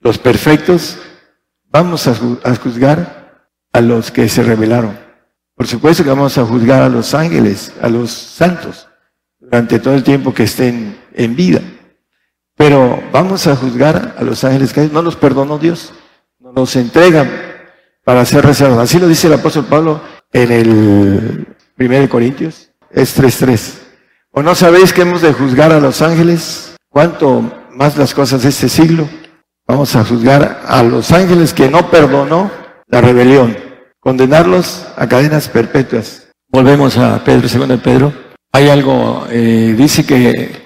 Los 0.00 0.18
perfectos, 0.18 0.98
vamos 1.66 2.06
a 2.06 2.14
juzgar 2.54 3.50
a 3.72 3.80
los 3.80 4.10
que 4.10 4.28
se 4.28 4.42
rebelaron. 4.42 4.98
Por 5.56 5.66
supuesto 5.66 6.04
que 6.04 6.10
vamos 6.10 6.38
a 6.38 6.44
juzgar 6.44 6.82
a 6.82 6.88
los 6.88 7.14
ángeles, 7.14 7.72
a 7.80 7.88
los 7.88 8.10
santos, 8.10 8.88
durante 9.40 9.78
todo 9.78 9.94
el 9.94 10.04
tiempo 10.04 10.32
que 10.32 10.44
estén 10.44 10.98
en 11.14 11.34
vida. 11.34 11.60
Pero 12.56 13.02
vamos 13.10 13.46
a 13.46 13.56
juzgar 13.56 14.14
a 14.18 14.22
los 14.22 14.44
ángeles 14.44 14.72
caídos. 14.72 14.92
No 14.92 15.02
los 15.02 15.16
perdonó 15.16 15.58
Dios, 15.58 15.92
no 16.56 16.62
los 16.62 16.74
entregan 16.76 17.30
para 18.02 18.24
ser 18.24 18.44
reservados. 18.44 18.82
Así 18.82 18.98
lo 18.98 19.06
dice 19.06 19.26
el 19.26 19.34
apóstol 19.34 19.66
Pablo 19.66 20.00
en 20.32 20.52
el 20.52 21.46
1 21.78 22.08
Corintios, 22.08 22.70
es 22.90 23.18
3.3. 23.18 23.74
¿O 24.32 24.42
no 24.42 24.54
sabéis 24.54 24.92
que 24.92 25.02
hemos 25.02 25.22
de 25.22 25.32
juzgar 25.32 25.72
a 25.72 25.80
los 25.80 26.02
ángeles? 26.02 26.74
¿Cuánto 26.88 27.52
más 27.72 27.96
las 27.96 28.14
cosas 28.14 28.42
de 28.42 28.48
este 28.48 28.68
siglo? 28.68 29.08
Vamos 29.66 29.94
a 29.96 30.04
juzgar 30.04 30.62
a 30.66 30.82
los 30.82 31.12
ángeles 31.12 31.52
que 31.52 31.68
no 31.68 31.90
perdonó 31.90 32.50
la 32.86 33.00
rebelión, 33.00 33.56
condenarlos 34.00 34.86
a 34.96 35.06
cadenas 35.08 35.48
perpetuas. 35.48 36.28
Volvemos 36.48 36.96
a 36.96 37.22
Pedro, 37.24 37.48
segundo 37.48 37.78
Pedro. 37.82 38.12
Hay 38.52 38.68
algo, 38.68 39.26
eh, 39.28 39.74
dice 39.76 40.06
que 40.06 40.64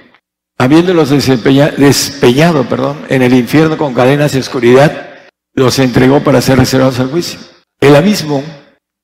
habiéndolos 0.59 1.11
despeñado, 1.11 2.69
perdón, 2.69 2.99
en 3.09 3.23
el 3.23 3.35
infierno 3.35 3.79
con 3.79 3.95
cadenas 3.95 4.33
de 4.33 4.41
oscuridad, 4.41 5.10
los 5.53 5.79
entregó 5.79 6.23
para 6.23 6.41
ser 6.41 6.59
reservados 6.59 7.01
al 7.01 7.11
juicio. 7.11 7.39
El 7.81 7.97
abismo, 7.97 8.43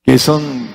que 0.03 0.19
son 0.19 0.75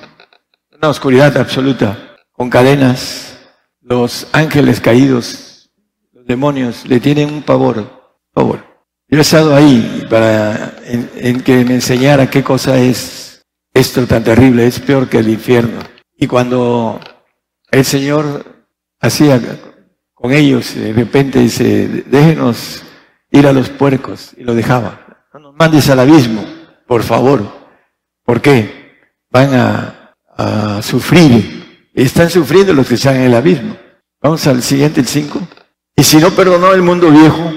una 0.76 0.88
oscuridad 0.88 1.36
absoluta, 1.36 2.16
con 2.32 2.50
cadenas, 2.50 3.38
los 3.80 4.26
ángeles 4.32 4.80
caídos, 4.80 5.70
los 6.12 6.26
demonios, 6.26 6.86
le 6.86 7.00
tienen 7.00 7.32
un 7.32 7.42
pavor, 7.42 8.16
pavor. 8.32 8.64
Yo 9.08 9.18
he 9.18 9.20
estado 9.20 9.54
ahí 9.54 10.06
para 10.08 10.74
en, 10.86 11.42
que 11.42 11.64
me 11.64 11.74
enseñara 11.74 12.30
qué 12.30 12.42
cosa 12.42 12.78
es 12.78 13.44
esto 13.74 14.06
tan 14.06 14.24
terrible, 14.24 14.66
es 14.66 14.80
peor 14.80 15.08
que 15.08 15.18
el 15.18 15.28
infierno. 15.28 15.80
Y 16.16 16.26
cuando 16.26 16.98
el 17.70 17.84
Señor 17.84 18.66
hacía 19.00 19.40
con 20.14 20.32
ellos, 20.32 20.74
de 20.74 20.92
repente 20.92 21.40
dice, 21.40 22.04
déjenos 22.06 22.82
ir 23.30 23.46
a 23.46 23.52
los 23.52 23.70
puercos, 23.70 24.32
y 24.36 24.44
lo 24.44 24.54
dejaba. 24.54 25.01
Mandes 25.62 25.88
al 25.90 26.00
abismo, 26.00 26.44
por 26.88 27.04
favor. 27.04 27.40
¿Por 28.24 28.40
qué? 28.40 28.98
Van 29.30 29.54
a, 29.54 30.16
a 30.36 30.82
sufrir. 30.82 31.88
Están 31.94 32.30
sufriendo 32.30 32.72
los 32.72 32.88
que 32.88 32.96
están 32.96 33.14
en 33.14 33.22
el 33.22 33.34
abismo. 33.36 33.76
Vamos 34.20 34.44
al 34.48 34.60
siguiente, 34.60 34.98
el 34.98 35.06
5. 35.06 35.40
Y 35.94 36.02
si 36.02 36.16
no 36.16 36.32
perdonó 36.32 36.72
el 36.72 36.82
mundo 36.82 37.12
viejo, 37.12 37.52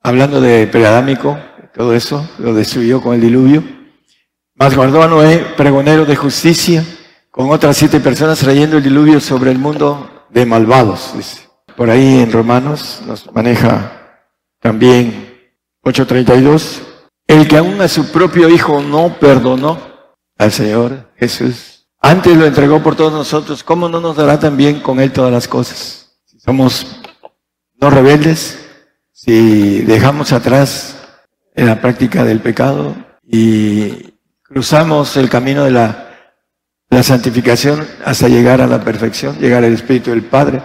hablando 0.00 0.40
de 0.40 0.68
preadámico, 0.68 1.40
todo 1.74 1.92
eso, 1.92 2.24
lo 2.38 2.54
destruyó 2.54 3.02
con 3.02 3.16
el 3.16 3.20
diluvio. 3.20 3.64
Mas 4.54 4.76
guardó 4.76 5.02
a 5.02 5.08
Noé, 5.08 5.44
pregonero 5.56 6.06
de 6.06 6.14
justicia, 6.14 6.84
con 7.32 7.50
otras 7.50 7.76
siete 7.76 7.98
personas 7.98 8.38
trayendo 8.38 8.76
el 8.76 8.84
diluvio 8.84 9.18
sobre 9.18 9.50
el 9.50 9.58
mundo 9.58 10.28
de 10.30 10.46
malvados. 10.46 11.14
Por 11.76 11.90
ahí 11.90 12.20
en 12.20 12.30
Romanos 12.30 13.02
nos 13.08 13.28
maneja 13.34 14.20
también 14.60 15.50
8.32. 15.82 16.89
El 17.30 17.46
que 17.46 17.58
aún 17.58 17.80
a 17.80 17.86
su 17.86 18.10
propio 18.10 18.48
hijo 18.48 18.82
no 18.82 19.16
perdonó 19.20 19.78
al 20.36 20.50
Señor 20.50 21.12
Jesús. 21.14 21.86
Antes 22.00 22.36
lo 22.36 22.44
entregó 22.44 22.82
por 22.82 22.96
todos 22.96 23.12
nosotros. 23.12 23.62
¿Cómo 23.62 23.88
no 23.88 24.00
nos 24.00 24.16
dará 24.16 24.40
también 24.40 24.80
con 24.80 24.98
él 24.98 25.12
todas 25.12 25.30
las 25.30 25.46
cosas? 25.46 26.18
Si 26.24 26.40
somos 26.40 27.00
no 27.80 27.88
rebeldes, 27.88 28.58
si 29.12 29.82
dejamos 29.82 30.32
atrás 30.32 30.96
la 31.54 31.80
práctica 31.80 32.24
del 32.24 32.40
pecado 32.40 32.96
y 33.22 34.12
cruzamos 34.42 35.16
el 35.16 35.30
camino 35.30 35.62
de 35.62 35.70
la, 35.70 36.34
la 36.88 37.04
santificación 37.04 37.86
hasta 38.04 38.26
llegar 38.26 38.60
a 38.60 38.66
la 38.66 38.82
perfección, 38.82 39.38
llegar 39.38 39.62
al 39.62 39.72
Espíritu 39.72 40.10
del 40.10 40.24
Padre, 40.24 40.64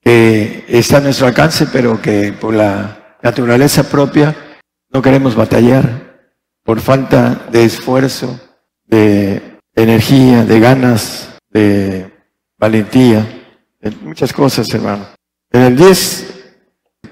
que 0.00 0.64
está 0.68 0.98
a 0.98 1.00
nuestro 1.00 1.26
alcance, 1.26 1.66
pero 1.72 2.00
que 2.00 2.32
por 2.32 2.54
la 2.54 3.16
naturaleza 3.20 3.82
propia 3.82 4.44
no 4.90 5.02
queremos 5.02 5.34
batallar 5.34 6.20
por 6.64 6.80
falta 6.80 7.46
de 7.50 7.64
esfuerzo, 7.64 8.40
de 8.86 9.58
energía, 9.74 10.44
de 10.44 10.60
ganas, 10.60 11.36
de 11.50 12.10
valentía, 12.58 13.26
de 13.80 13.90
muchas 14.02 14.32
cosas, 14.32 14.72
hermano. 14.74 15.06
En 15.50 15.62
el 15.62 15.76
10 15.76 16.38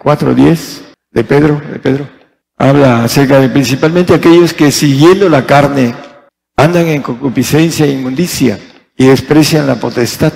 4.10 0.07 0.83
de 1.11 1.25
Pedro, 1.25 1.61
de 1.61 1.79
Pedro, 1.79 2.09
habla 2.57 3.05
acerca 3.05 3.41
de 3.41 3.49
principalmente 3.49 4.15
aquellos 4.15 4.53
que 4.53 4.71
siguiendo 4.71 5.29
la 5.29 5.47
carne 5.47 5.95
andan 6.57 6.87
en 6.87 7.03
concupiscencia 7.03 7.87
e 7.87 7.93
inmundicia 7.93 8.59
y 8.97 9.07
desprecian 9.07 9.67
la 9.67 9.77
potestad. 9.77 10.33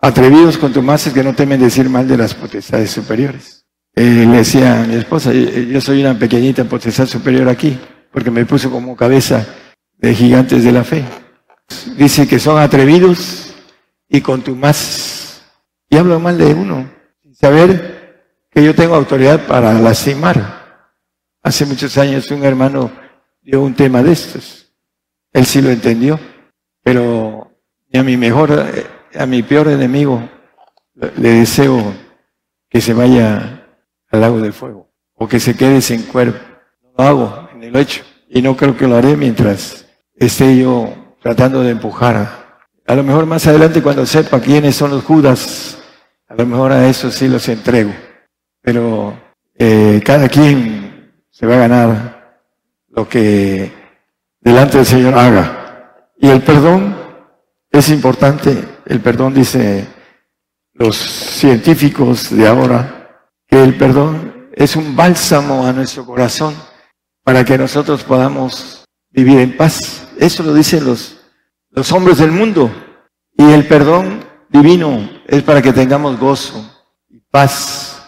Atrevidos 0.00 0.58
contumaces 0.58 1.12
que 1.12 1.22
no 1.22 1.34
temen 1.34 1.60
decir 1.60 1.88
mal 1.88 2.06
de 2.08 2.16
las 2.16 2.34
potestades 2.34 2.90
superiores. 2.90 3.63
Eh, 3.96 4.26
le 4.26 4.38
decía 4.38 4.82
a 4.82 4.86
mi 4.86 4.96
esposa, 4.96 5.32
yo 5.32 5.80
soy 5.80 6.00
una 6.00 6.18
pequeñita 6.18 6.64
potestad 6.64 7.06
superior 7.06 7.48
aquí, 7.48 7.78
porque 8.12 8.30
me 8.30 8.44
puso 8.44 8.70
como 8.70 8.96
cabeza 8.96 9.46
de 9.98 10.14
gigantes 10.14 10.64
de 10.64 10.72
la 10.72 10.82
fe. 10.82 11.04
Dice 11.96 12.26
que 12.26 12.38
son 12.38 12.58
atrevidos 12.58 13.54
y 14.08 14.20
contumaces. 14.20 15.42
Y 15.88 15.96
hablo 15.96 16.18
mal 16.18 16.36
de 16.36 16.52
uno, 16.54 16.90
sin 17.22 17.34
saber 17.36 18.34
que 18.50 18.64
yo 18.64 18.74
tengo 18.74 18.96
autoridad 18.96 19.46
para 19.46 19.72
lastimar. 19.74 20.88
Hace 21.42 21.64
muchos 21.64 21.96
años 21.96 22.30
un 22.32 22.44
hermano 22.44 22.90
dio 23.42 23.62
un 23.62 23.74
tema 23.74 24.02
de 24.02 24.12
estos. 24.12 24.72
Él 25.32 25.46
sí 25.46 25.62
lo 25.62 25.70
entendió, 25.70 26.18
pero 26.82 27.52
a 27.92 28.02
mi 28.02 28.16
mejor, 28.16 28.50
eh, 28.52 28.86
a 29.18 29.26
mi 29.26 29.42
peor 29.44 29.68
enemigo 29.68 30.28
le 30.94 31.28
deseo 31.30 31.94
que 32.68 32.80
se 32.80 32.92
vaya 32.92 33.63
al 34.14 34.20
lago 34.22 34.40
de 34.40 34.52
fuego 34.52 34.90
o 35.14 35.28
que 35.28 35.38
se 35.38 35.56
quede 35.56 35.80
sin 35.80 36.02
cuerpo. 36.04 36.38
Lo 36.96 37.04
hago, 37.04 37.48
lo 37.60 37.78
he 37.78 37.82
hecho. 37.82 38.02
Y 38.28 38.42
no 38.42 38.56
creo 38.56 38.76
que 38.76 38.86
lo 38.86 38.96
haré 38.96 39.16
mientras 39.16 39.86
esté 40.16 40.56
yo 40.56 41.16
tratando 41.22 41.62
de 41.62 41.70
empujar. 41.70 42.60
A, 42.86 42.94
lo 42.94 43.02
mejor 43.02 43.26
más 43.26 43.46
adelante 43.46 43.82
cuando 43.82 44.04
sepa 44.06 44.40
quiénes 44.40 44.76
son 44.76 44.90
los 44.90 45.04
Judas, 45.04 45.78
a 46.28 46.34
lo 46.34 46.46
mejor 46.46 46.72
a 46.72 46.88
eso 46.88 47.10
sí 47.10 47.28
los 47.28 47.48
entrego 47.48 47.92
pero 48.64 49.14
eh, 49.58 50.00
cada 50.02 50.26
quien 50.26 51.12
se 51.30 51.46
va 51.46 51.56
a 51.56 51.58
ganar 51.58 52.40
lo 52.88 53.06
que 53.06 53.70
delante 54.40 54.78
del 54.78 54.86
Señor 54.86 55.14
haga. 55.14 56.08
Y 56.16 56.28
el 56.28 56.40
perdón 56.40 56.96
es 57.70 57.90
importante. 57.90 58.56
El 58.86 59.00
perdón, 59.00 59.34
dice 59.34 59.86
los 60.72 60.96
científicos 60.96 62.34
de 62.34 62.48
ahora, 62.48 63.03
el 63.56 63.76
perdón 63.76 64.48
es 64.54 64.76
un 64.76 64.96
bálsamo 64.96 65.66
a 65.66 65.72
nuestro 65.72 66.04
corazón 66.04 66.54
para 67.22 67.44
que 67.44 67.58
nosotros 67.58 68.02
podamos 68.04 68.84
vivir 69.10 69.38
en 69.38 69.56
paz. 69.56 70.08
Eso 70.18 70.42
lo 70.42 70.54
dicen 70.54 70.84
los, 70.84 71.20
los 71.70 71.90
hombres 71.92 72.18
del 72.18 72.30
mundo. 72.32 72.70
Y 73.36 73.50
el 73.50 73.66
perdón 73.66 74.24
divino 74.48 75.08
es 75.26 75.42
para 75.42 75.60
que 75.62 75.72
tengamos 75.72 76.18
gozo 76.18 76.86
y 77.08 77.18
paz 77.18 78.02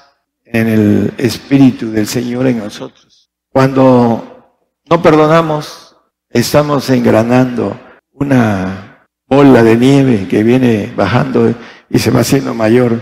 en 0.44 0.68
el 0.68 1.14
Espíritu 1.18 1.90
del 1.90 2.06
Señor 2.06 2.46
en 2.46 2.58
nosotros. 2.58 3.30
Cuando 3.48 4.60
no 4.88 5.02
perdonamos, 5.02 5.96
estamos 6.28 6.88
engranando 6.90 7.78
una 8.12 9.06
bola 9.26 9.62
de 9.62 9.76
nieve 9.76 10.28
que 10.28 10.42
viene 10.42 10.92
bajando 10.96 11.52
y 11.90 11.98
se 11.98 12.10
va 12.10 12.20
haciendo 12.20 12.54
mayor. 12.54 13.00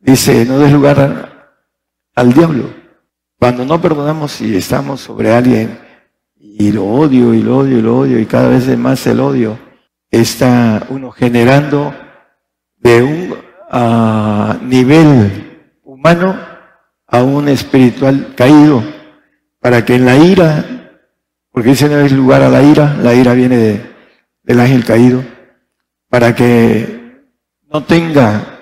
Dice, 0.00 0.44
no 0.44 0.58
des 0.58 0.72
lugar 0.72 1.29
al 2.14 2.32
diablo. 2.32 2.70
Cuando 3.38 3.64
no 3.64 3.80
perdonamos 3.80 4.40
y 4.40 4.56
estamos 4.56 5.00
sobre 5.00 5.32
alguien 5.32 5.78
y 6.36 6.72
lo 6.72 6.84
odio 6.84 7.32
y 7.34 7.42
lo 7.42 7.58
odio 7.58 7.78
y 7.78 7.82
lo 7.82 7.98
odio 7.98 8.18
y 8.18 8.26
cada 8.26 8.48
vez 8.48 8.66
más 8.76 9.06
el 9.06 9.20
odio, 9.20 9.58
está 10.10 10.86
uno 10.90 11.10
generando 11.10 11.94
de 12.76 13.02
un 13.02 13.34
ah, 13.70 14.58
nivel 14.62 15.78
humano 15.82 16.38
a 17.06 17.22
un 17.22 17.48
espiritual 17.48 18.34
caído, 18.36 18.82
para 19.58 19.84
que 19.84 19.96
en 19.96 20.06
la 20.06 20.16
ira, 20.16 20.98
porque 21.50 21.72
ese 21.72 21.88
no 21.88 21.98
es 21.98 22.12
lugar 22.12 22.42
a 22.42 22.48
la 22.48 22.62
ira, 22.62 22.96
la 23.02 23.14
ira 23.14 23.34
viene 23.34 23.80
del 24.42 24.60
ángel 24.60 24.84
caído, 24.84 25.22
para 26.08 26.34
que 26.34 27.24
no 27.72 27.84
tenga 27.84 28.58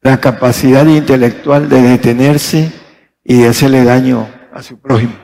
la 0.00 0.18
capacidad 0.18 0.86
intelectual 0.86 1.68
de 1.68 1.82
detenerse 1.82 2.72
y 3.24 3.44
hacerle 3.44 3.84
daño 3.84 4.28
a 4.52 4.62
su 4.62 4.78
prójimo. 4.78 5.14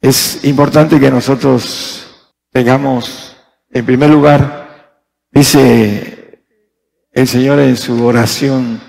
Es 0.00 0.44
importante 0.44 1.00
que 1.00 1.10
nosotros 1.10 2.30
tengamos, 2.50 3.36
en 3.70 3.84
primer 3.84 4.10
lugar, 4.10 4.94
dice 5.30 6.44
el 7.12 7.26
Señor 7.26 7.58
en 7.60 7.76
su 7.76 8.04
oración 8.04 8.80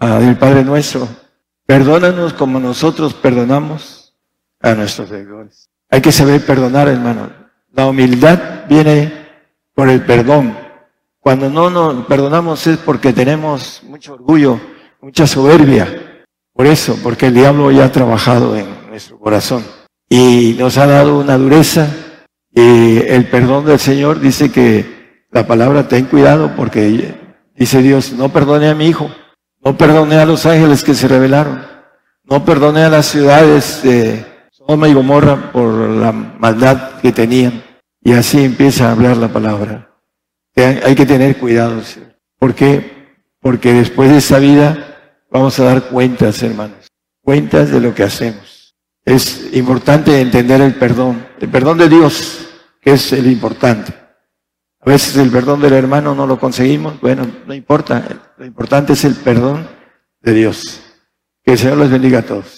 del 0.00 0.36
Padre 0.36 0.64
nuestro, 0.64 1.08
Perdónanos 1.68 2.32
como 2.32 2.58
nosotros 2.58 3.12
perdonamos 3.12 4.14
a 4.62 4.72
nuestros 4.72 5.10
deudores. 5.10 5.68
Hay 5.90 6.00
que 6.00 6.12
saber 6.12 6.40
perdonar, 6.46 6.88
hermano. 6.88 7.30
La 7.72 7.86
humildad 7.86 8.64
viene 8.66 9.12
por 9.74 9.90
el 9.90 10.02
perdón. 10.02 10.56
Cuando 11.20 11.50
no 11.50 11.68
nos 11.68 12.06
perdonamos 12.06 12.66
es 12.66 12.78
porque 12.78 13.12
tenemos 13.12 13.82
mucho 13.82 14.14
orgullo, 14.14 14.58
mucha 15.02 15.26
soberbia. 15.26 16.07
Por 16.58 16.66
eso, 16.66 16.98
porque 17.02 17.26
el 17.28 17.34
diablo 17.34 17.70
ya 17.70 17.84
ha 17.84 17.92
trabajado 17.92 18.56
en 18.56 18.66
nuestro 18.88 19.18
corazón 19.18 19.64
y 20.08 20.56
nos 20.58 20.76
ha 20.76 20.86
dado 20.86 21.20
una 21.20 21.38
dureza. 21.38 21.88
Y 22.52 22.98
el 22.98 23.30
perdón 23.30 23.66
del 23.66 23.78
Señor 23.78 24.18
dice 24.18 24.50
que 24.50 25.24
la 25.30 25.46
palabra 25.46 25.86
ten 25.86 26.06
cuidado 26.06 26.56
porque 26.56 27.14
dice 27.54 27.80
Dios, 27.80 28.12
no 28.12 28.30
perdone 28.30 28.68
a 28.68 28.74
mi 28.74 28.88
hijo 28.88 29.08
no 29.64 29.76
perdoné 29.76 30.16
a 30.16 30.24
los 30.26 30.46
ángeles 30.46 30.84
que 30.84 30.94
se 30.94 31.08
rebelaron. 31.08 31.62
No 32.24 32.44
perdoné 32.44 32.84
a 32.84 32.88
las 32.88 33.06
ciudades 33.06 33.82
de 33.82 34.24
Sodoma 34.50 34.88
y 34.88 34.94
Gomorra 34.94 35.52
por 35.52 35.72
la 35.72 36.12
maldad 36.12 37.00
que 37.00 37.12
tenían. 37.12 37.62
Y 38.02 38.12
así 38.12 38.44
empieza 38.44 38.88
a 38.88 38.92
hablar 38.92 39.16
la 39.16 39.28
palabra. 39.28 39.90
Hay 40.56 40.94
que 40.94 41.06
tener 41.06 41.38
cuidado. 41.38 41.82
¿Por 42.38 42.54
qué? 42.54 43.16
Porque 43.40 43.72
después 43.72 44.10
de 44.10 44.18
esta 44.18 44.38
vida 44.38 44.87
Vamos 45.30 45.58
a 45.60 45.64
dar 45.64 45.88
cuentas, 45.88 46.42
hermanos, 46.42 46.88
cuentas 47.22 47.70
de 47.70 47.80
lo 47.80 47.94
que 47.94 48.02
hacemos. 48.02 48.74
Es 49.04 49.54
importante 49.54 50.20
entender 50.20 50.60
el 50.60 50.74
perdón, 50.74 51.26
el 51.40 51.48
perdón 51.50 51.78
de 51.78 51.88
Dios, 51.88 52.48
que 52.80 52.92
es 52.92 53.12
el 53.12 53.30
importante. 53.30 53.92
A 54.80 54.90
veces 54.90 55.16
el 55.16 55.30
perdón 55.30 55.60
del 55.60 55.74
hermano 55.74 56.14
no 56.14 56.26
lo 56.26 56.38
conseguimos, 56.38 57.00
bueno, 57.00 57.26
no 57.46 57.52
importa, 57.52 58.32
lo 58.38 58.44
importante 58.44 58.94
es 58.94 59.04
el 59.04 59.14
perdón 59.16 59.68
de 60.20 60.32
Dios. 60.32 60.80
Que 61.42 61.52
el 61.52 61.58
Señor 61.58 61.78
los 61.78 61.90
bendiga 61.90 62.20
a 62.20 62.26
todos. 62.26 62.57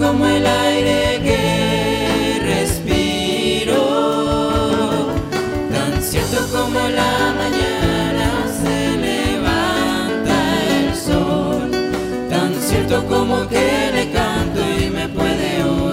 como 0.00 0.26
el 0.26 0.46
aire 0.46 1.20
que 1.22 2.40
respiro, 2.42 3.82
tan 5.70 6.02
cierto 6.02 6.38
como 6.50 6.80
la 6.88 7.34
mañana 7.36 8.46
se 8.62 8.96
levanta 8.96 10.36
el 10.78 10.94
sol, 10.96 11.70
tan 12.30 12.54
cierto 12.62 13.06
como 13.06 13.46
que 13.46 13.90
le 13.94 14.10
canto 14.10 14.60
y 14.80 14.88
me 14.88 15.06
puede 15.08 15.64
oír. 15.64 15.89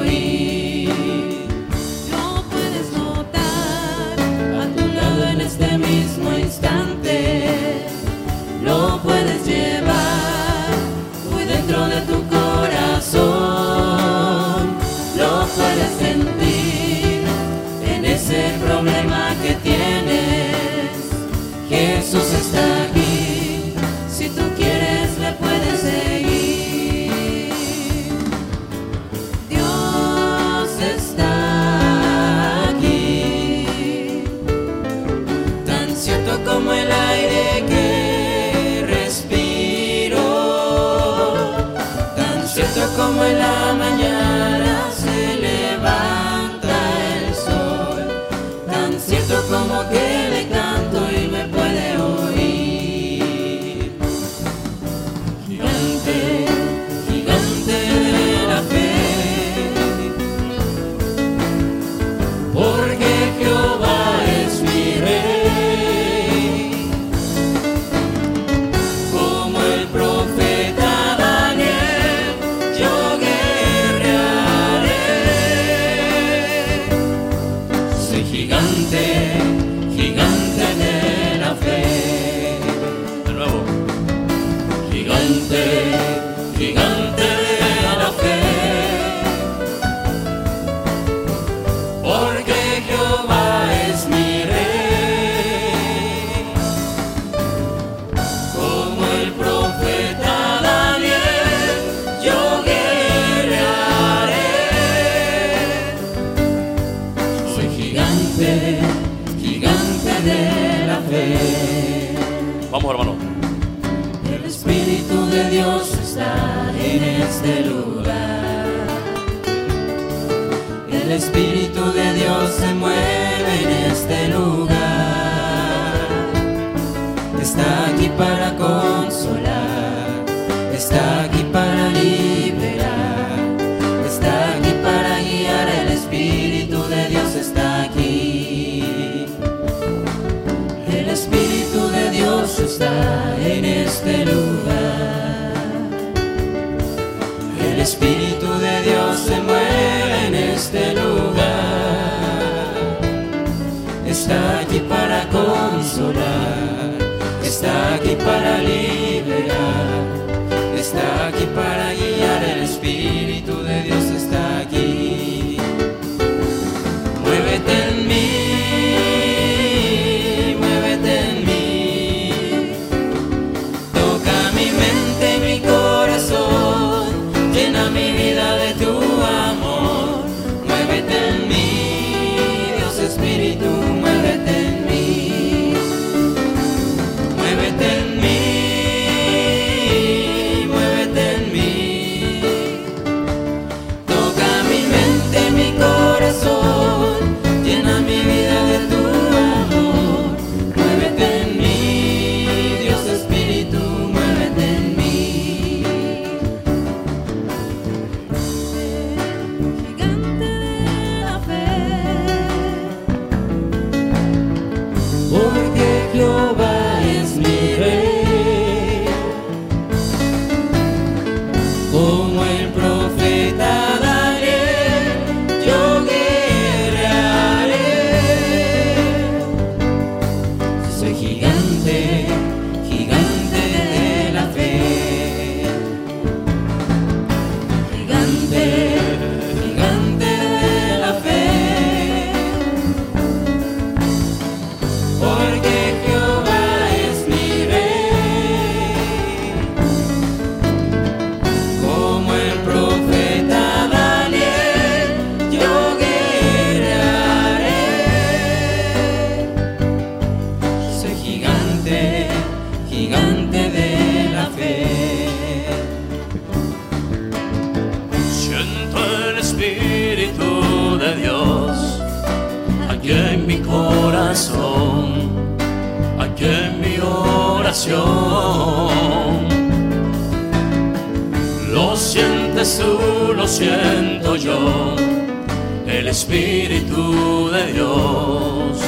Espíritu 286.87 287.49
de 287.51 287.73
Dios 287.73 288.79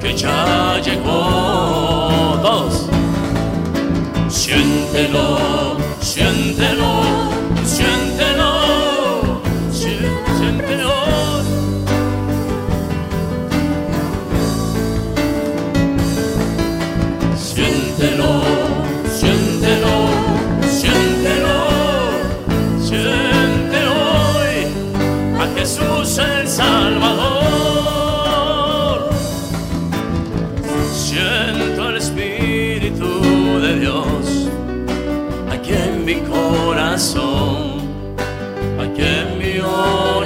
que 0.00 0.16
ya 0.16 0.80
llegó. 0.84 2.38
Todos. 2.42 2.86
Siéntelo, 4.28 5.76
siéntelo. 6.00 7.05